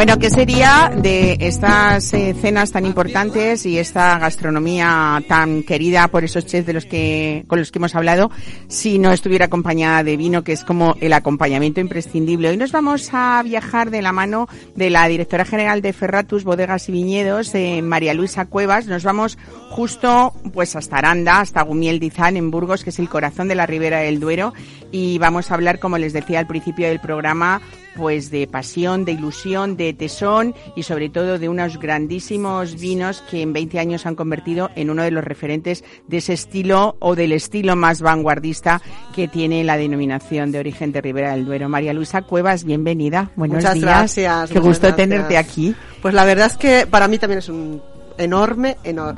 [0.00, 6.24] Bueno, ¿qué sería de estas eh, cenas tan importantes y esta gastronomía tan querida por
[6.24, 8.30] esos chefs de los que, con los que hemos hablado
[8.66, 12.48] si no estuviera acompañada de vino, que es como el acompañamiento imprescindible?
[12.48, 16.88] Hoy nos vamos a viajar de la mano de la directora general de Ferratus, Bodegas
[16.88, 18.86] y Viñedos, eh, María Luisa Cuevas.
[18.86, 19.36] Nos vamos
[19.68, 23.66] justo pues hasta Aranda, hasta Gumiel Dizán en Burgos, que es el corazón de la
[23.66, 24.54] Ribera del Duero
[24.92, 27.60] y vamos a hablar, como les decía al principio del programa,
[27.96, 33.42] pues de pasión, de ilusión, de tesón y sobre todo de unos grandísimos vinos que
[33.42, 37.32] en 20 años han convertido en uno de los referentes de ese estilo o del
[37.32, 38.80] estilo más vanguardista
[39.14, 41.68] que tiene la denominación de origen de Ribera del Duero.
[41.68, 43.30] María Luisa Cuevas, bienvenida.
[43.36, 43.84] Buenos Muchas días.
[43.86, 44.48] gracias.
[44.50, 45.08] Qué muchas gusto gracias.
[45.08, 45.74] tenerte aquí.
[46.00, 47.82] Pues la verdad es que para mí también es un
[48.20, 48.76] enorme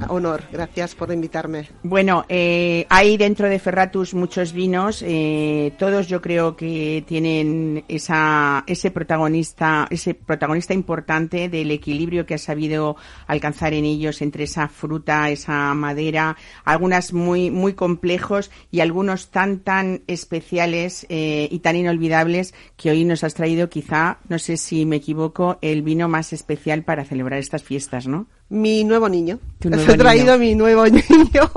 [0.08, 0.42] honor.
[0.52, 1.68] Gracias por invitarme.
[1.82, 8.64] Bueno, eh, hay dentro de Ferratus muchos vinos, eh, todos yo creo que tienen esa,
[8.66, 12.96] ese protagonista, ese protagonista importante del equilibrio que ha sabido
[13.26, 19.60] alcanzar en ellos entre esa fruta, esa madera, algunas muy, muy complejos y algunos tan,
[19.60, 24.86] tan especiales eh, y tan inolvidables que hoy nos has traído quizá, no sé si
[24.86, 28.26] me equivoco, el vino más especial para celebrar estas fiestas, ¿no?
[28.52, 29.38] Mi nuevo niño.
[29.62, 30.38] Les he traído niño.
[30.38, 31.50] mi nuevo niño.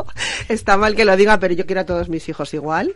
[0.47, 2.95] Está mal que lo diga, pero yo quiero a todos mis hijos igual.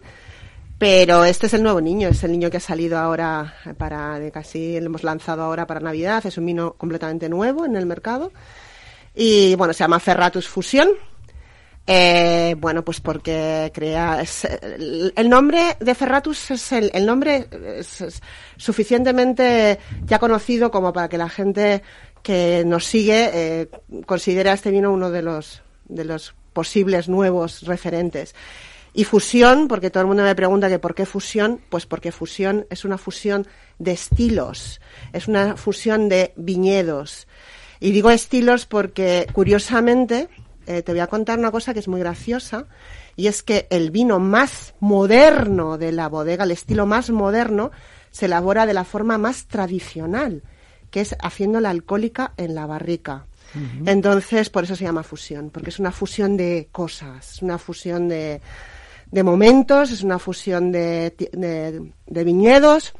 [0.78, 4.32] Pero este es el nuevo niño, es el niño que ha salido ahora para, de
[4.32, 6.26] casi lo hemos lanzado ahora para Navidad.
[6.26, 8.32] Es un vino completamente nuevo en el mercado.
[9.14, 10.88] Y bueno, se llama Ferratus Fusión.
[11.92, 14.22] Eh, bueno, pues porque crea.
[14.22, 17.48] es- el, el nombre de Ferratus es el, el nombre
[17.78, 18.22] es- es
[18.58, 21.82] suficientemente ya conocido como para que la gente
[22.24, 23.70] que nos sigue eh,
[24.06, 28.36] considere a este vino uno de los, de los posibles nuevos referentes.
[28.94, 32.66] Y fusión, porque todo el mundo me pregunta que por qué fusión, pues porque fusión
[32.70, 33.48] es una fusión
[33.78, 34.82] de estilos,
[35.14, 37.28] es una fusión de viñedos.
[37.80, 40.28] Y digo estilos porque, curiosamente,
[40.66, 42.66] eh, te voy a contar una cosa que es muy graciosa,
[43.16, 47.72] y es que el vino más moderno de la bodega, el estilo más moderno,
[48.12, 50.42] se elabora de la forma más tradicional,
[50.92, 53.26] que es haciendo la alcohólica en la barrica.
[53.88, 58.08] Entonces, por eso se llama fusión, porque es una fusión de cosas, es una fusión
[58.08, 58.42] de,
[59.12, 62.94] de momentos, es una fusión de, de- de viñedos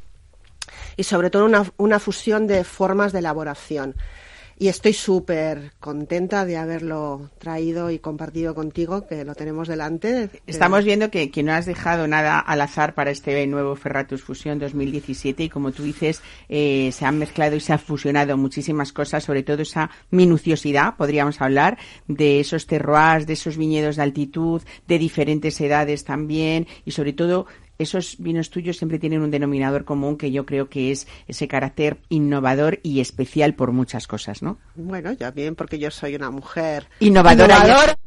[0.96, 3.94] y sobre todo una, una fusión de formas de elaboración.
[4.60, 10.28] Y estoy súper contenta de haberlo traído y compartido contigo, que lo tenemos delante.
[10.46, 15.44] Estamos viendo que, no has dejado nada al azar para este nuevo Ferratus Fusión 2017
[15.44, 19.44] y como tú dices, eh, se han mezclado y se han fusionado muchísimas cosas, sobre
[19.44, 25.58] todo esa minuciosidad, podríamos hablar, de esos terroirs, de esos viñedos de altitud, de diferentes
[25.62, 27.46] edades también y sobre todo
[27.80, 31.98] esos vinos tuyos siempre tienen un denominador común que yo creo que es ese carácter
[32.10, 34.58] innovador y especial por muchas cosas, ¿no?
[34.74, 37.56] Bueno, ya bien, porque yo soy una mujer Innovadora.
[37.56, 37.98] innovadora.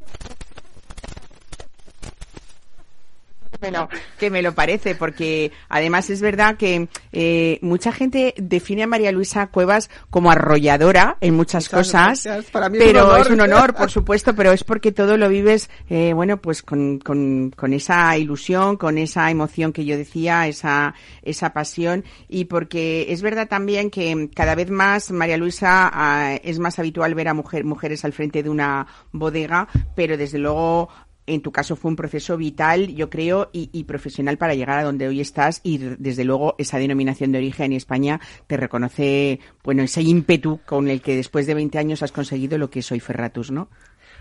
[3.64, 3.88] Bueno,
[4.20, 9.14] que me lo parece, porque además es verdad que eh, mucha gente define a María
[9.14, 12.52] Luisa Cuevas como arrolladora en muchas Muchas cosas, gracias.
[12.52, 13.20] Para mí es un pero honor.
[13.22, 17.00] es un honor, por supuesto, pero es porque todo lo vives, eh, bueno, pues con,
[17.00, 23.06] con, con esa ilusión, con esa emoción que yo decía, esa, esa pasión, y porque
[23.10, 27.34] es verdad también que cada vez más, María Luisa, ah, es más habitual ver a
[27.34, 30.90] mujer, mujeres al frente de una bodega, pero desde luego
[31.26, 34.84] en tu caso fue un proceso vital, yo creo, y, y profesional para llegar a
[34.84, 39.84] donde hoy estás y desde luego esa denominación de origen y España te reconoce, bueno,
[39.84, 43.00] ese ímpetu con el que después de 20 años has conseguido lo que es hoy
[43.00, 43.70] Ferratus, ¿no?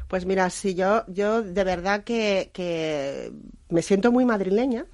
[0.08, 3.32] Pues mira, sí, yo, yo de verdad que, que
[3.68, 4.86] me siento muy madrileña,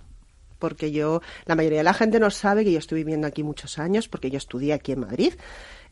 [0.59, 3.79] porque yo, la mayoría de la gente no sabe que yo estuve viviendo aquí muchos
[3.79, 5.35] años, porque yo estudié aquí en Madrid,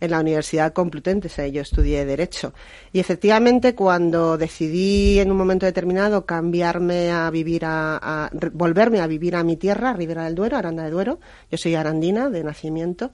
[0.00, 2.52] en la Universidad Complutense, yo estudié Derecho.
[2.92, 9.06] Y efectivamente, cuando decidí en un momento determinado cambiarme a vivir a, a- volverme a
[9.06, 11.18] vivir a mi tierra, Ribera del Duero, Aranda de Duero,
[11.50, 13.10] yo soy arandina de nacimiento,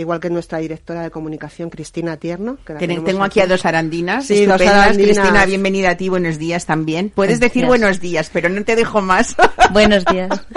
[0.00, 2.58] igual que nuestra directora de comunicación, Cristina Tierno.
[2.64, 4.26] Que la Ten- tenemos Tengo aquí a dos arandinas.
[4.26, 4.84] Sí, dos estupendas.
[4.86, 5.16] arandinas.
[5.18, 7.10] Cristina, bienvenida a ti, buenos días también.
[7.14, 7.68] Puedes decir Gracias.
[7.68, 9.36] buenos días, pero no te dejo más.
[9.72, 10.30] Buenos días.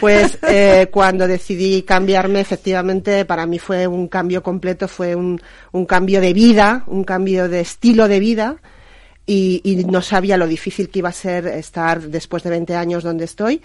[0.00, 5.40] Pues eh, cuando decidí cambiarme, efectivamente, para mí fue un cambio completo, fue un,
[5.72, 8.56] un cambio de vida, un cambio de estilo de vida.
[9.26, 13.02] Y, y no sabía lo difícil que iba a ser estar después de 20 años
[13.02, 13.62] donde estoy.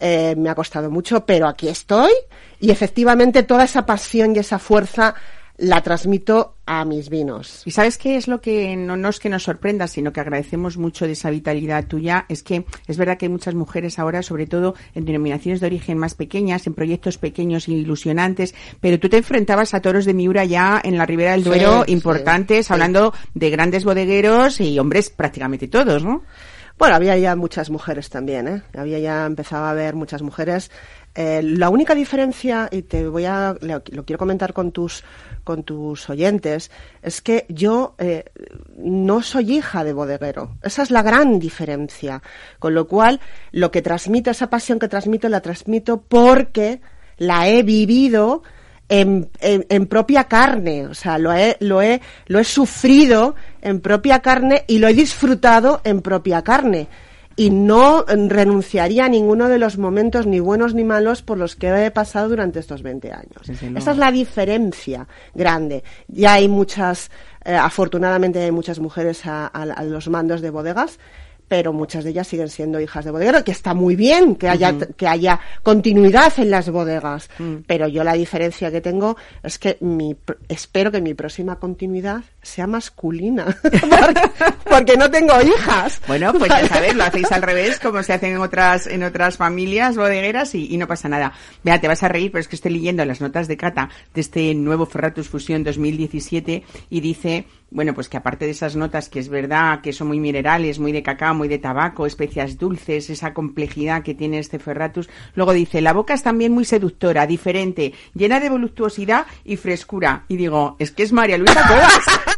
[0.00, 2.12] Eh, me ha costado mucho, pero aquí estoy.
[2.60, 5.14] Y efectivamente toda esa pasión y esa fuerza
[5.58, 7.62] la transmito a mis vinos.
[7.64, 10.76] Y sabes qué es lo que no, no es que nos sorprenda, sino que agradecemos
[10.76, 14.46] mucho de esa vitalidad tuya, es que es verdad que hay muchas mujeres ahora, sobre
[14.46, 19.16] todo en denominaciones de origen más pequeñas, en proyectos pequeños e ilusionantes, pero tú te
[19.16, 22.72] enfrentabas a toros de Miura ya en la Ribera del Duero sí, importantes, sí.
[22.72, 26.22] hablando de grandes bodegueros y hombres prácticamente todos, ¿no?
[26.78, 28.62] Bueno, había ya muchas mujeres también, ¿eh?
[28.76, 30.70] Había ya empezado a haber muchas mujeres.
[31.12, 35.02] Eh, la única diferencia, y te voy a, lo, lo quiero comentar con tus,
[35.42, 36.70] con tus oyentes,
[37.02, 38.26] es que yo eh,
[38.76, 40.56] no soy hija de bodeguero.
[40.62, 42.22] Esa es la gran diferencia.
[42.60, 43.18] Con lo cual,
[43.50, 46.80] lo que transmito, esa pasión que transmito, la transmito porque
[47.16, 48.44] la he vivido
[48.88, 53.80] en, en, en propia carne, o sea, lo he, lo, he, lo he sufrido en
[53.80, 56.88] propia carne y lo he disfrutado en propia carne.
[57.36, 61.68] Y no renunciaría a ninguno de los momentos, ni buenos ni malos, por los que
[61.86, 63.42] he pasado durante estos 20 años.
[63.44, 63.78] Sí, sí, no.
[63.78, 65.84] Esa es la diferencia grande.
[66.08, 67.12] Ya hay muchas,
[67.44, 70.98] eh, afortunadamente hay muchas mujeres a, a- a los mandos de bodegas,
[71.48, 74.76] pero muchas de ellas siguen siendo hijas de bodeguero, que está muy bien que haya,
[74.96, 77.30] que haya continuidad en las bodegas.
[77.66, 80.16] Pero yo la diferencia que tengo es que mi,
[80.48, 83.46] espero que mi próxima continuidad sea masculina,
[84.64, 86.00] porque, no tengo hijas.
[86.06, 89.36] Bueno, pues ya sabes, lo hacéis al revés, como se hacen en otras, en otras
[89.36, 91.32] familias bodegueras y, no pasa nada.
[91.62, 94.20] Vea, te vas a reír, pero es que estoy leyendo las notas de cata de
[94.20, 99.18] este nuevo Ferratus Fusión 2017 y dice, bueno, pues que aparte de esas notas que
[99.18, 103.34] es verdad que son muy minerales, muy de cacao, muy de tabaco, especias dulces, esa
[103.34, 108.40] complejidad que tiene este Ferratus, luego dice, la boca es también muy seductora, diferente, llena
[108.40, 110.24] de voluptuosidad y frescura.
[110.28, 112.37] Y digo, es que es María Luisa.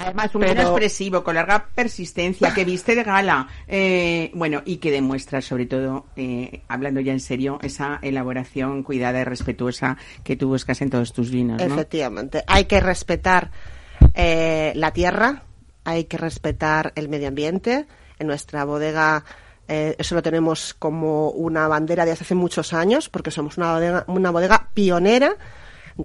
[0.00, 3.48] Además, un Pero- expresivo, con larga persistencia, que viste de gala.
[3.68, 9.20] eh, bueno, y que demuestra, sobre todo, eh, hablando ya en serio, esa elaboración cuidada
[9.20, 11.58] y respetuosa que tú buscas en todos tus vinos.
[11.58, 11.74] ¿no?
[11.74, 12.44] Efectivamente.
[12.46, 13.50] Hay que respetar
[14.14, 15.42] eh, la tierra,
[15.84, 17.86] hay que respetar el medio ambiente.
[18.18, 19.24] En nuestra bodega
[19.68, 24.32] eso lo tenemos como una bandera de hace muchos años, porque somos una bodega, una
[24.32, 25.36] bodega pionera.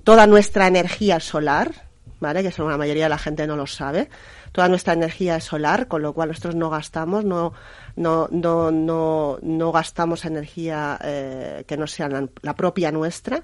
[0.04, 1.72] Toda nuestra energía solar,
[2.20, 2.42] ¿vale?
[2.42, 4.10] Que eso la mayoría de la gente no lo sabe.
[4.52, 7.54] Toda nuestra energía es solar, con lo cual nosotros no gastamos, no,
[7.96, 13.44] no, no, no, no gastamos energía eh, que no sea la- propia nuestra.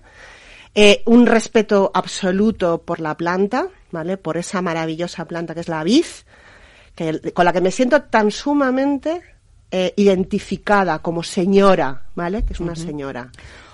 [0.74, 4.16] Eh, un respeto absoluto por la planta, ¿vale?
[4.18, 6.06] Por esa maravillosa planta que es la vid,
[6.96, 9.22] que, con la que me siento tan sumamente
[9.72, 12.44] eh, identificada como señora, ¿vale?
[12.44, 13.32] Que es una señora.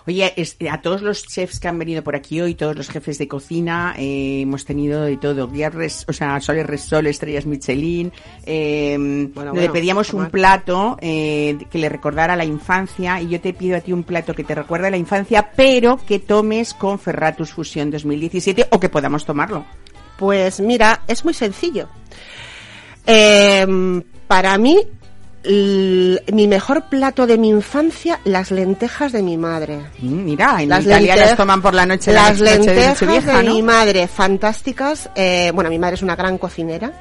[0.08, 3.18] Oye, es- a todos los chefs que han venido por aquí hoy, todos los jefes
[3.18, 5.50] de cocina, eh, hemos tenido de todo.
[5.52, 8.14] Res- o sea, Soles Resol, Estrellas Michelin.
[8.46, 8.96] Eh,
[9.34, 13.52] Bueno, le bueno, pedíamos un plato eh, que le recordara la infancia y yo te
[13.54, 17.52] pido a ti un plato que te recuerde la infancia, pero que tomes con Ferratus
[17.52, 19.66] Fusión 2017 o que podamos tomarlo.
[20.18, 21.90] Pues mira, es muy sencillo.
[23.06, 24.78] Eh, para mí,
[25.48, 29.80] mi mejor plato de mi infancia, las lentejas de mi madre.
[30.00, 32.58] Mm, Mira, en Las Italia lentejas- las toman por la noche la Las noche de
[32.76, 33.54] lentejas de, ¿no?
[33.54, 35.10] mi madre, fantásticas.
[35.16, 36.92] Eh, bueno, mi madre es una gran cocinera.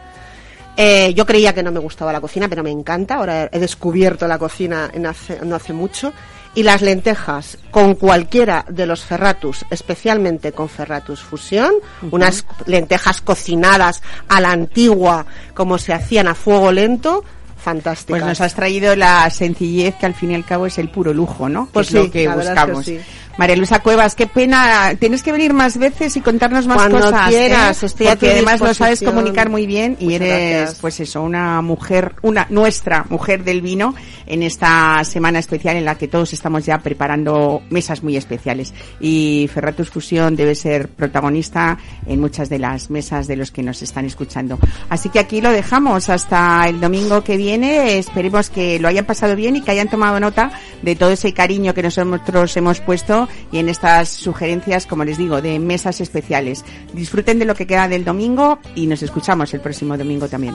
[0.77, 3.15] Eh, yo creía que no me gustaba la cocina, pero me encanta.
[3.17, 6.13] Ahora he descubierto la cocina en hace- no hace mucho.
[6.55, 11.73] Y las lentejas con cualquiera de los ferratus, especialmente con ferratus fusión,
[12.11, 17.25] unas lentejas cocinadas a la antigua, como se hacían a fuego lento,
[17.67, 18.21] fantásticas.
[18.21, 21.13] Pues nos has traído la sencillez que al fin y al cabo es el puro
[21.13, 21.67] lujo, ¿no?
[21.67, 22.85] Que Pues es lo que es buscamos.
[22.85, 23.01] sí.
[23.39, 24.95] María Luisa Cuevas, qué pena.
[24.99, 27.29] Tienes que venir más veces y contarnos más Cuando cosas.
[27.29, 27.87] quieras, ¿eh?
[27.87, 30.79] estoy a Porque tu además lo sabes comunicar muy bien y Muchas eres, gracias.
[30.81, 33.95] pues eso, una mujer, una nuestra mujer del vino
[34.27, 38.73] en esta semana especial en la que todos estamos ya preparando mesas muy especiales.
[39.01, 41.77] Y Ferratus Fusión debe ser protagonista
[42.07, 44.59] en muchas de las mesas de los que nos están escuchando.
[44.89, 47.99] Así que aquí lo dejamos hasta el domingo que viene.
[47.99, 51.75] Esperemos que lo hayan pasado bien y que hayan tomado nota de todo ese cariño
[51.75, 56.65] que nosotros hemos puesto y en estas sugerencias, como les digo, de mesas especiales.
[56.93, 60.55] Disfruten de lo que queda del domingo y nos escuchamos el próximo domingo también.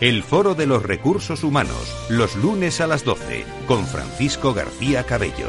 [0.00, 5.48] El Foro de los Recursos Humanos, los lunes a las 12, con Francisco García Cabello.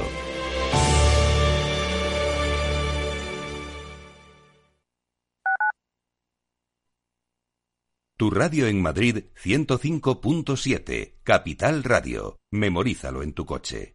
[8.17, 12.37] Tu radio en Madrid 105.7, Capital Radio.
[12.51, 13.94] Memorízalo en tu coche.